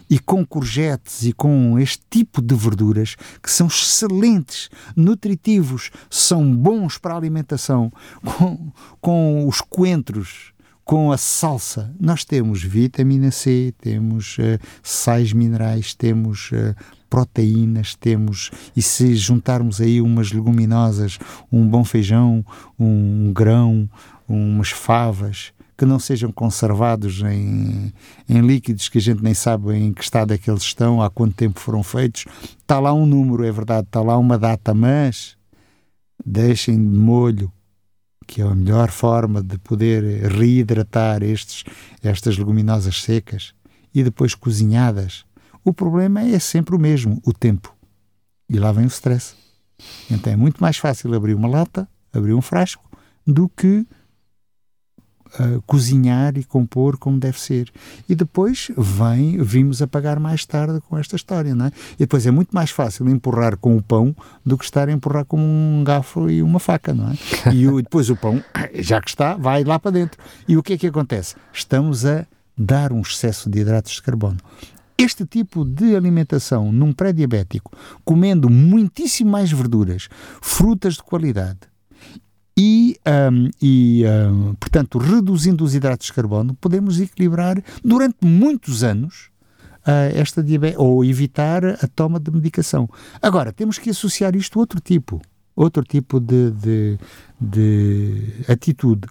e 0.08 0.18
com 0.18 0.44
courgettes 0.44 1.24
e 1.24 1.32
com 1.32 1.78
este 1.78 2.02
tipo 2.10 2.40
de 2.42 2.54
verduras 2.54 3.16
que 3.42 3.50
são 3.50 3.66
excelentes, 3.66 4.68
nutritivos, 4.96 5.90
são 6.10 6.54
bons 6.54 6.98
para 6.98 7.14
a 7.14 7.16
alimentação, 7.16 7.92
com, 8.22 8.72
com 9.00 9.48
os 9.48 9.60
coentros, 9.60 10.52
com 10.84 11.10
a 11.10 11.16
salsa, 11.16 11.94
nós 11.98 12.24
temos 12.24 12.62
vitamina 12.62 13.30
C, 13.30 13.74
temos 13.80 14.36
uh, 14.36 14.60
sais 14.82 15.32
minerais, 15.32 15.94
temos 15.94 16.50
uh, 16.52 16.76
proteínas, 17.08 17.94
temos, 17.94 18.50
e 18.76 18.82
se 18.82 19.16
juntarmos 19.16 19.80
aí 19.80 20.00
umas 20.02 20.30
leguminosas, 20.30 21.18
um 21.50 21.66
bom 21.66 21.84
feijão, 21.84 22.44
um 22.78 23.32
grão, 23.32 23.88
umas 24.28 24.70
favas, 24.70 25.53
que 25.76 25.84
não 25.84 25.98
sejam 25.98 26.30
conservados 26.30 27.20
em, 27.22 27.92
em 28.28 28.40
líquidos 28.40 28.88
que 28.88 28.98
a 28.98 29.00
gente 29.00 29.22
nem 29.22 29.34
sabe 29.34 29.74
em 29.74 29.92
que 29.92 30.02
estado 30.02 30.32
é 30.32 30.38
que 30.38 30.50
eles 30.50 30.62
estão, 30.62 31.02
há 31.02 31.10
quanto 31.10 31.34
tempo 31.34 31.58
foram 31.60 31.82
feitos. 31.82 32.24
Está 32.60 32.78
lá 32.78 32.92
um 32.92 33.06
número, 33.06 33.44
é 33.44 33.50
verdade, 33.50 33.86
está 33.86 34.00
lá 34.00 34.16
uma 34.16 34.38
data, 34.38 34.72
mas 34.72 35.36
deixem 36.24 36.76
de 36.76 36.98
molho, 36.98 37.52
que 38.26 38.40
é 38.40 38.44
a 38.44 38.54
melhor 38.54 38.90
forma 38.90 39.42
de 39.42 39.58
poder 39.58 40.30
reidratar 40.30 41.22
estes, 41.22 41.64
estas 42.02 42.38
leguminosas 42.38 43.02
secas 43.02 43.52
e 43.94 44.02
depois 44.02 44.34
cozinhadas. 44.34 45.24
O 45.64 45.72
problema 45.72 46.22
é 46.22 46.38
sempre 46.38 46.74
o 46.74 46.78
mesmo, 46.78 47.20
o 47.24 47.32
tempo. 47.32 47.74
E 48.48 48.58
lá 48.58 48.70
vem 48.72 48.84
o 48.84 48.88
stress. 48.88 49.34
Então 50.10 50.32
é 50.32 50.36
muito 50.36 50.60
mais 50.60 50.76
fácil 50.76 51.12
abrir 51.14 51.34
uma 51.34 51.48
lata, 51.48 51.88
abrir 52.12 52.34
um 52.34 52.40
frasco, 52.40 52.84
do 53.26 53.48
que 53.48 53.86
uh, 55.38 55.62
cozinhar 55.66 56.36
e 56.36 56.44
compor 56.44 56.96
como 56.98 57.18
deve 57.18 57.40
ser. 57.40 57.70
E 58.08 58.14
depois 58.14 58.70
vem, 58.76 59.42
vimos 59.42 59.82
a 59.82 59.86
pagar 59.86 60.18
mais 60.18 60.44
tarde 60.44 60.80
com 60.88 60.98
esta 60.98 61.16
história, 61.16 61.54
não 61.54 61.66
é? 61.66 61.72
E 61.94 61.98
depois 61.98 62.26
é 62.26 62.30
muito 62.30 62.54
mais 62.54 62.70
fácil 62.70 63.08
empurrar 63.08 63.56
com 63.56 63.76
o 63.76 63.82
pão 63.82 64.14
do 64.44 64.56
que 64.58 64.64
estar 64.64 64.88
a 64.88 64.92
empurrar 64.92 65.24
com 65.24 65.38
um 65.38 65.82
garfo 65.84 66.28
e 66.30 66.42
uma 66.42 66.58
faca, 66.58 66.94
não 66.94 67.10
é? 67.10 67.14
E 67.52 67.68
o, 67.68 67.82
depois 67.82 68.10
o 68.10 68.16
pão, 68.16 68.42
já 68.74 69.00
que 69.00 69.08
está, 69.08 69.36
vai 69.36 69.64
lá 69.64 69.78
para 69.78 69.90
dentro. 69.90 70.18
E 70.46 70.56
o 70.56 70.62
que 70.62 70.74
é 70.74 70.78
que 70.78 70.86
acontece? 70.86 71.34
Estamos 71.52 72.04
a 72.04 72.26
dar 72.56 72.92
um 72.92 73.00
excesso 73.00 73.50
de 73.50 73.60
hidratos 73.60 73.92
de 73.94 74.02
carbono. 74.02 74.38
Este 74.96 75.26
tipo 75.26 75.64
de 75.64 75.96
alimentação 75.96 76.70
num 76.70 76.92
pré-diabético, 76.92 77.72
comendo 78.04 78.48
muitíssimo 78.48 79.30
mais 79.30 79.50
verduras, 79.50 80.08
frutas 80.40 80.94
de 80.94 81.02
qualidade, 81.02 81.58
e, 82.56 82.96
um, 83.06 83.50
e 83.60 84.04
um, 84.06 84.54
portanto, 84.54 84.98
reduzindo 84.98 85.64
os 85.64 85.74
hidratos 85.74 86.06
de 86.06 86.12
carbono, 86.12 86.54
podemos 86.54 87.00
equilibrar 87.00 87.62
durante 87.82 88.16
muitos 88.22 88.84
anos 88.84 89.28
uh, 89.80 90.14
esta 90.14 90.42
diabetes, 90.42 90.78
ou 90.78 91.04
evitar 91.04 91.64
a 91.64 91.88
toma 91.88 92.20
de 92.20 92.30
medicação. 92.30 92.88
Agora, 93.20 93.52
temos 93.52 93.78
que 93.78 93.90
associar 93.90 94.36
isto 94.36 94.58
a 94.58 94.60
outro 94.60 94.80
tipo, 94.80 95.20
outro 95.56 95.82
tipo 95.82 96.20
de, 96.20 96.50
de, 96.52 96.98
de 97.40 98.22
atitude. 98.48 99.08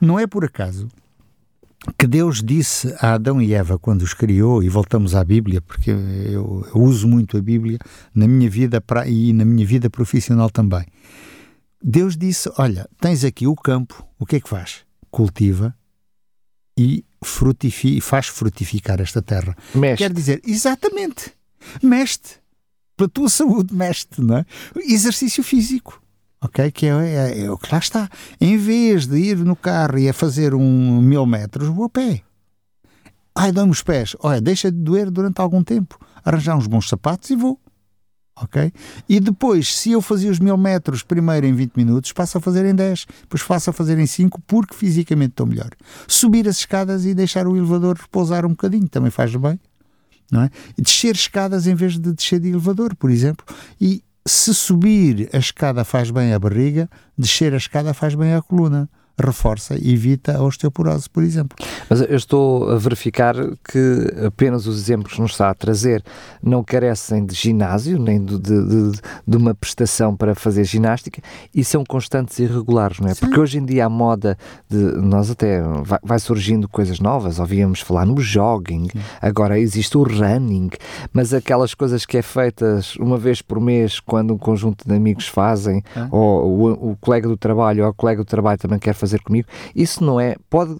Não 0.00 0.18
é 0.18 0.26
por 0.26 0.44
acaso 0.44 0.88
que 1.96 2.06
Deus 2.06 2.42
disse 2.42 2.94
a 3.00 3.14
Adão 3.14 3.40
e 3.40 3.54
Eva 3.54 3.78
quando 3.78 4.02
os 4.02 4.14
criou, 4.14 4.62
e 4.62 4.68
voltamos 4.68 5.14
à 5.14 5.24
Bíblia, 5.24 5.60
porque 5.60 5.90
eu, 5.90 6.66
eu 6.74 6.80
uso 6.80 7.08
muito 7.08 7.36
a 7.36 7.40
Bíblia 7.40 7.78
na 8.14 8.28
minha 8.28 8.50
vida 8.50 8.80
pra, 8.80 9.08
e 9.08 9.32
na 9.32 9.44
minha 9.44 9.66
vida 9.66 9.88
profissional 9.88 10.50
também. 10.50 10.84
Deus 11.82 12.16
disse: 12.16 12.50
Olha, 12.58 12.88
tens 13.00 13.24
aqui 13.24 13.46
o 13.46 13.54
campo, 13.54 14.06
o 14.18 14.26
que 14.26 14.36
é 14.36 14.40
que 14.40 14.48
faz? 14.48 14.84
Cultiva 15.10 15.74
e 16.76 17.04
frutifi 17.22 18.00
faz 18.00 18.28
frutificar 18.28 19.00
esta 19.00 19.20
terra. 19.20 19.56
Mexe. 19.74 19.96
Quer 19.96 20.12
dizer, 20.12 20.40
exatamente, 20.46 21.32
mexe 21.82 22.20
pela 22.96 23.08
tua 23.08 23.28
saúde, 23.28 23.74
mexe 23.74 24.06
não 24.18 24.38
é? 24.38 24.46
Exercício 24.76 25.42
físico. 25.42 26.00
Ok? 26.40 26.70
Que 26.70 26.86
é, 26.86 26.90
é, 26.90 27.40
é, 27.40 27.50
o 27.50 27.58
que 27.58 27.72
lá 27.72 27.78
está. 27.78 28.08
Em 28.40 28.56
vez 28.56 29.06
de 29.06 29.18
ir 29.18 29.38
no 29.38 29.56
carro 29.56 29.98
e 29.98 30.08
a 30.08 30.12
fazer 30.12 30.54
um 30.54 31.00
mil 31.00 31.26
metros, 31.26 31.68
vou 31.68 31.86
a 31.86 31.88
pé. 31.88 32.22
Ai, 33.34 33.50
dá-me 33.50 33.72
os 33.72 33.82
pés. 33.82 34.16
Olha, 34.20 34.40
deixa 34.40 34.70
de 34.70 34.78
doer 34.78 35.10
durante 35.10 35.40
algum 35.40 35.62
tempo. 35.62 35.98
Arranjar 36.24 36.56
uns 36.56 36.66
bons 36.66 36.88
sapatos 36.88 37.30
e 37.30 37.36
vou 37.36 37.60
ok? 38.42 38.72
E 39.08 39.20
depois, 39.20 39.76
se 39.76 39.92
eu 39.92 40.00
fazia 40.00 40.30
os 40.30 40.38
mil 40.38 40.56
metros 40.56 41.02
primeiro 41.02 41.46
em 41.46 41.54
20 41.54 41.74
minutos, 41.76 42.12
passo 42.12 42.38
a 42.38 42.40
fazer 42.40 42.64
em 42.64 42.74
10, 42.74 43.06
depois 43.22 43.42
passo 43.42 43.70
a 43.70 43.72
fazer 43.72 43.98
em 43.98 44.06
5, 44.06 44.40
porque 44.46 44.74
fisicamente 44.74 45.30
estou 45.30 45.46
melhor. 45.46 45.70
Subir 46.06 46.48
as 46.48 46.58
escadas 46.58 47.04
e 47.04 47.14
deixar 47.14 47.46
o 47.46 47.56
elevador 47.56 47.96
repousar 47.96 48.44
um 48.46 48.50
bocadinho, 48.50 48.88
também 48.88 49.10
faz 49.10 49.34
bem, 49.34 49.58
não 50.30 50.42
é? 50.42 50.50
Descer 50.76 51.14
escadas 51.14 51.66
em 51.66 51.74
vez 51.74 51.98
de 51.98 52.12
descer 52.12 52.40
de 52.40 52.48
elevador, 52.48 52.94
por 52.94 53.10
exemplo, 53.10 53.44
e 53.80 54.02
se 54.26 54.54
subir 54.54 55.30
a 55.32 55.38
escada 55.38 55.84
faz 55.84 56.10
bem 56.10 56.32
à 56.32 56.38
barriga, 56.38 56.88
descer 57.16 57.54
a 57.54 57.56
escada 57.56 57.94
faz 57.94 58.14
bem 58.14 58.34
à 58.34 58.42
coluna 58.42 58.88
reforça 59.18 59.76
e 59.76 59.92
evita 59.92 60.36
a 60.36 60.42
osteoporose, 60.42 61.08
por 61.10 61.22
exemplo. 61.22 61.56
Mas 61.88 62.00
eu 62.00 62.16
estou 62.16 62.70
a 62.70 62.76
verificar 62.76 63.34
que 63.64 64.24
apenas 64.26 64.66
os 64.66 64.78
exemplos 64.78 65.14
que 65.14 65.20
nos 65.20 65.32
está 65.32 65.50
a 65.50 65.54
trazer 65.54 66.02
não 66.42 66.62
carecem 66.62 67.24
de 67.24 67.34
ginásio, 67.34 67.98
nem 67.98 68.22
de, 68.24 68.38
de, 68.38 68.92
de 69.26 69.36
uma 69.36 69.54
prestação 69.54 70.16
para 70.16 70.34
fazer 70.34 70.64
ginástica 70.64 71.20
e 71.54 71.64
são 71.64 71.84
constantes 71.84 72.38
e 72.38 72.46
regulares, 72.46 73.00
não 73.00 73.08
é? 73.08 73.14
Sim. 73.14 73.20
Porque 73.20 73.40
hoje 73.40 73.58
em 73.58 73.64
dia 73.64 73.86
a 73.86 73.88
moda 73.88 74.36
de 74.68 74.76
nós 74.76 75.30
até 75.30 75.60
vai, 75.82 75.98
vai, 76.02 76.18
surgindo 76.18 76.68
coisas 76.68 77.00
novas, 77.00 77.38
ouvíamos 77.38 77.80
falar 77.80 78.06
no 78.06 78.20
jogging, 78.20 78.88
Sim. 78.92 79.00
agora 79.20 79.58
existe 79.58 79.96
o 79.96 80.02
running, 80.02 80.70
mas 81.12 81.32
aquelas 81.32 81.74
coisas 81.74 82.06
que 82.06 82.18
é 82.18 82.22
feitas 82.22 82.96
uma 82.96 83.18
vez 83.18 83.42
por 83.42 83.60
mês 83.60 84.00
quando 84.00 84.34
um 84.34 84.38
conjunto 84.38 84.86
de 84.86 84.94
amigos 84.94 85.26
fazem, 85.26 85.82
ah. 85.96 86.08
ou 86.10 86.46
o, 86.46 86.90
o 86.90 86.96
colega 87.00 87.28
do 87.28 87.36
trabalho 87.36 87.84
ou 87.84 87.90
o 87.90 87.94
colega 87.94 88.22
do 88.22 88.26
trabalho 88.26 88.58
também 88.58 88.78
quer 88.78 88.94
fazer 88.94 89.07
fazer 89.08 89.20
comigo, 89.20 89.48
isso 89.74 90.04
não 90.04 90.20
é, 90.20 90.36
pode 90.50 90.76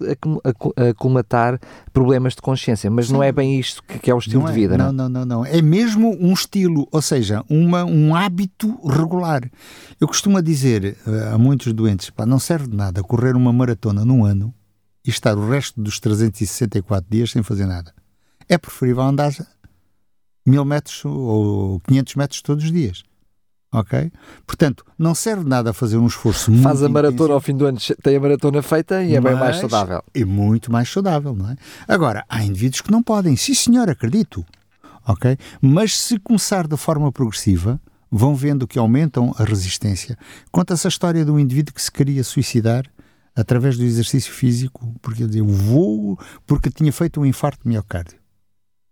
aclimatar 0.89 1.59
problemas 1.91 2.35
de 2.35 2.41
consciência, 2.41 2.89
mas 2.89 3.07
Sim. 3.07 3.13
não 3.13 3.23
é 3.23 3.31
bem 3.31 3.59
isto 3.59 3.83
que, 3.83 3.99
que 3.99 4.11
é 4.11 4.13
o 4.13 4.19
estilo 4.19 4.47
é, 4.47 4.51
de 4.51 4.53
vida, 4.53 4.77
não, 4.77 4.91
não, 4.91 5.09
não, 5.09 5.25
não, 5.25 5.25
não. 5.25 5.45
É 5.45 5.61
mesmo 5.61 6.15
um 6.19 6.33
estilo, 6.33 6.87
ou 6.91 7.01
seja, 7.01 7.43
uma, 7.49 7.83
um 7.83 8.15
hábito 8.15 8.79
regular. 8.87 9.49
Eu 9.99 10.07
costumo 10.07 10.41
dizer 10.41 10.97
uh, 11.05 11.35
a 11.35 11.37
muitos 11.37 11.73
doentes, 11.73 12.09
pá, 12.09 12.25
não 12.25 12.39
serve 12.39 12.67
de 12.67 12.75
nada 12.75 13.03
correr 13.03 13.35
uma 13.35 13.51
maratona 13.51 14.05
num 14.05 14.23
ano 14.23 14.53
e 15.05 15.09
estar 15.09 15.37
o 15.37 15.49
resto 15.49 15.81
dos 15.81 15.99
364 15.99 17.09
dias 17.09 17.31
sem 17.31 17.41
fazer 17.41 17.65
nada. 17.65 17.93
É 18.47 18.57
preferível 18.57 19.03
andar 19.03 19.33
mil 20.45 20.65
metros 20.65 21.03
ou 21.05 21.79
500 21.81 22.15
metros 22.15 22.41
todos 22.41 22.63
os 22.63 22.71
dias. 22.71 23.03
Ok? 23.71 24.11
Portanto, 24.45 24.85
não 24.97 25.13
serve 25.13 25.47
nada 25.47 25.73
fazer 25.73 25.97
um 25.97 26.07
esforço 26.07 26.51
Faz 26.61 26.79
muito 26.81 26.85
a 26.85 26.89
maratona 26.89 27.33
ao 27.33 27.41
fim 27.41 27.55
do 27.55 27.65
ano, 27.65 27.77
tem 28.01 28.15
a 28.15 28.19
maratona 28.19 28.61
feita 28.61 29.03
e 29.03 29.15
é 29.15 29.21
bem 29.21 29.33
mais 29.33 29.55
mas 29.55 29.57
saudável. 29.57 30.03
É 30.13 30.25
muito 30.25 30.71
mais 30.71 30.89
saudável, 30.89 31.35
não 31.35 31.49
é? 31.49 31.55
Agora, 31.87 32.25
há 32.27 32.43
indivíduos 32.43 32.81
que 32.81 32.91
não 32.91 33.03
podem. 33.03 33.35
Sim, 33.35 33.53
senhor, 33.53 33.89
acredito. 33.89 34.45
Ok? 35.07 35.37
Mas 35.61 35.97
se 35.97 36.19
começar 36.19 36.67
de 36.67 36.77
forma 36.77 37.11
progressiva, 37.11 37.79
vão 38.11 38.35
vendo 38.35 38.67
que 38.67 38.79
aumentam 38.79 39.33
a 39.37 39.43
resistência. 39.43 40.17
Conta-se 40.51 40.87
a 40.87 40.89
história 40.89 41.23
de 41.23 41.31
um 41.31 41.39
indivíduo 41.39 41.73
que 41.73 41.81
se 41.81 41.91
queria 41.91 42.23
suicidar 42.23 42.85
através 43.35 43.77
do 43.77 43.83
exercício 43.83 44.33
físico, 44.33 44.93
porque 45.01 45.23
ele 45.23 45.29
dizia, 45.29 45.43
vou, 45.43 46.19
porque 46.45 46.69
tinha 46.69 46.91
feito 46.91 47.21
um 47.21 47.25
infarto 47.25 47.63
de 47.63 47.69
miocárdio. 47.69 48.18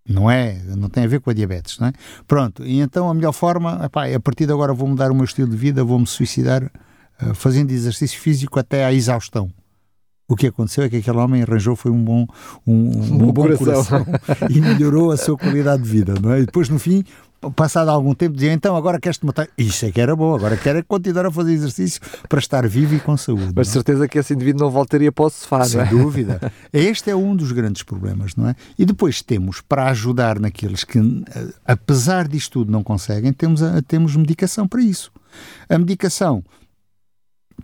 Não 0.08 0.32
é, 0.32 0.62
não 0.76 0.90
tem 0.90 1.04
a 1.04 1.08
ver 1.08 1.20
com 1.20 1.30
a 1.30 1.34
diabetes, 1.34 1.80
não 1.80 1.88
é? 1.88 1.94
Pronto, 2.26 2.66
e 2.66 2.80
então 2.80 3.10
a 3.10 3.14
melhor 3.14 3.34
forma, 3.34 3.82
epá, 3.84 4.08
a 4.08 4.20
partir 4.20 4.46
de 4.46 4.54
agora 4.54 4.74
vou 4.74 4.88
mudar 4.88 5.12
o 5.12 5.16
meu 5.16 5.26
estilo 5.26 5.50
de 5.50 5.58
vida, 5.58 5.84
vou-me 5.84 6.08
suicidar 6.08 6.64
uh, 7.22 7.34
fazendo 7.34 7.72
exercício 7.72 8.20
físico 8.20 8.58
até 8.58 8.86
à 8.86 8.94
exaustão. 8.94 9.52
O 10.30 10.36
que 10.36 10.48
aconteceu 10.48 10.84
é 10.84 10.90
que 10.90 10.98
aquele 10.98 11.18
homem 11.18 11.42
arranjou 11.42 11.76
foi 11.76 11.92
um 11.92 12.04
bom, 12.04 12.26
um, 12.66 12.74
um 12.74 13.18
bom 13.18 13.32
bom 13.32 13.58
coração. 13.58 14.04
coração. 14.06 14.48
e 14.50 14.60
melhorou 14.60 15.12
a 15.12 15.18
sua 15.18 15.38
qualidade 15.38 15.84
de 15.84 15.90
vida, 15.90 16.16
não 16.22 16.32
é? 16.32 16.42
E 16.42 16.46
depois 16.46 16.68
no 16.70 16.80
fim, 16.80 17.04
passado 17.56 17.90
algum 17.90 18.14
tempo, 18.14 18.36
dizia 18.36 18.54
então 18.54 18.76
agora 18.76 19.00
queres-te 19.00 19.26
matar? 19.26 19.48
Isso 19.58 19.86
é 19.86 19.92
que 19.92 20.02
era 20.02 20.16
bom, 20.16 20.36
agora 20.36 20.58
quero 20.58 20.80
é 20.80 20.84
continuar 20.84 21.26
a 21.26 21.32
fazer 21.32 21.54
exercício 21.54 22.02
para 22.28 22.40
estar 22.40 22.68
vivo 22.68 22.96
e 22.96 23.00
com 23.00 23.16
saúde. 23.16 23.52
Mas 23.56 23.68
não 23.68 23.72
é? 23.72 23.74
certeza 23.74 24.08
que 24.08 24.18
esse 24.18 24.34
indivíduo 24.34 24.66
não 24.66 24.72
voltaria 24.72 25.12
para 25.12 25.26
o 25.26 25.30
sofá, 25.30 25.60
não 25.60 25.66
Sem 25.66 25.82
é? 25.82 25.86
dúvida. 25.86 26.52
Este 26.74 27.12
é 27.12 27.16
um 27.16 27.36
dos 27.36 27.52
grandes 27.52 27.84
problemas, 27.84 28.36
não 28.36 28.50
é? 28.50 28.56
E 28.78 28.86
depois 28.86 29.22
temos, 29.22 29.62
para 29.62 29.88
ajudar 29.90 30.40
naqueles 30.40 30.84
que, 30.84 31.00
eh, 31.00 31.48
apesar 31.66 32.28
disto 32.28 32.54
tudo, 32.54 32.72
não 32.72 32.84
conseguem, 32.84 33.32
temos, 33.32 33.62
temos 33.88 34.16
medicação 34.16 34.68
para 34.68 34.82
isso. 34.82 35.12
A 35.70 35.78
medicação 35.78 36.44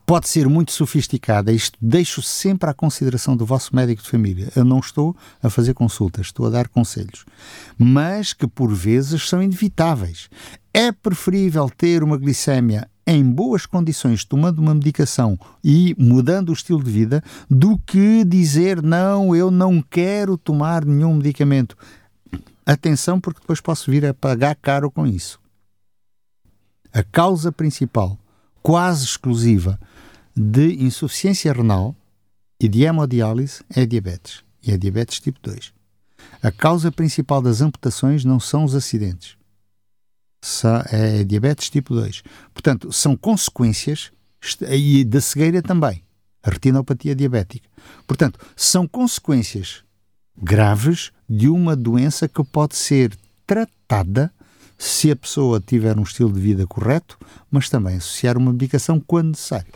pode 0.06 0.27
ser 0.27 0.47
muito 0.49 0.71
sofisticada, 0.71 1.51
isto 1.51 1.77
deixo 1.82 2.21
sempre 2.21 2.69
à 2.69 2.73
consideração 2.73 3.38
do 3.38 3.45
vosso 3.45 3.75
médico 3.75 4.01
de 4.01 4.10
família. 4.10 4.51
Eu 4.56 4.65
não 4.65 4.79
estou 4.79 5.15
a 5.41 5.49
fazer 5.49 5.73
consultas, 5.73 6.27
estou 6.27 6.47
a 6.47 6.49
dar 6.49 6.67
conselhos, 6.67 7.25
mas 7.77 8.34
que 8.34 8.47
por 8.47 8.73
vezes 8.73 9.27
são 9.27 9.41
inevitáveis. 9.41 10.29
É 10.73 10.91
preferível 10.91 11.69
ter 11.69 12.03
uma 12.03 12.17
glicémia 12.17 12.88
em 13.06 13.23
boas 13.23 13.65
condições, 13.65 14.23
tomando 14.23 14.60
uma 14.60 14.73
medicação 14.73 15.38
e 15.63 15.95
mudando 15.97 16.49
o 16.49 16.53
estilo 16.53 16.84
de 16.84 16.89
vida, 16.89 17.23
do 17.49 17.77
que 17.77 18.23
dizer 18.23 18.82
não, 18.82 19.36
eu 19.36 19.51
não 19.51 19.82
quero 19.82 20.38
tomar 20.38 20.86
nenhum 20.86 21.15
medicamento. 21.15 21.77
Atenção, 22.65 23.19
porque 23.19 23.41
depois 23.41 23.60
posso 23.60 23.91
vir 23.91 24.06
a 24.06 24.13
pagar 24.13 24.56
caro 24.56 24.89
com 24.89 25.06
isso. 25.06 25.39
A 26.93 27.03
causa 27.03 27.51
principal, 27.51 28.17
quase 28.63 29.04
exclusiva, 29.04 29.80
de 30.36 30.84
insuficiência 30.84 31.52
renal 31.54 31.95
e 32.60 32.67
de 32.67 32.84
hemodiálise 32.84 33.62
é 33.69 33.86
diabetes. 33.86 34.41
E 34.65 34.71
é 34.71 34.78
diabetes 34.78 35.19
tipo 35.19 35.38
2. 35.43 35.73
A 36.41 36.52
causa 36.52 36.91
principal 36.91 37.41
das 37.41 37.62
amputações 37.62 38.23
não 38.23 38.39
são 38.39 38.63
os 38.63 38.73
acidentes. 38.73 39.36
É 40.89 41.23
diabetes 41.23 41.69
tipo 41.69 41.93
2. 41.93 42.23
Portanto, 42.54 42.91
são 42.91 43.15
consequências 43.15 44.12
e 44.69 45.04
da 45.04 45.21
cegueira 45.21 45.62
também. 45.62 46.04
A 46.41 46.49
retinopatia 46.49 47.15
diabética. 47.15 47.69
Portanto, 48.08 48.39
são 48.56 48.88
consequências 48.88 49.84
graves 50.38 51.12
de 51.30 51.47
uma 51.47 51.76
doença 51.76 52.28
que 52.28 52.43
pode 52.43 52.76
ser 52.76 53.15
tratada 53.45 54.34
se 54.77 55.12
a 55.12 55.15
pessoa 55.15 55.59
tiver 55.59 55.97
um 55.97 56.03
estilo 56.03 56.31
de 56.31 56.39
vida 56.39 56.67
correto, 56.67 57.17
mas 57.49 57.69
também 57.69 57.97
associar 57.97 58.38
uma 58.38 58.51
medicação 58.51 58.99
quando 58.99 59.29
necessário. 59.29 59.67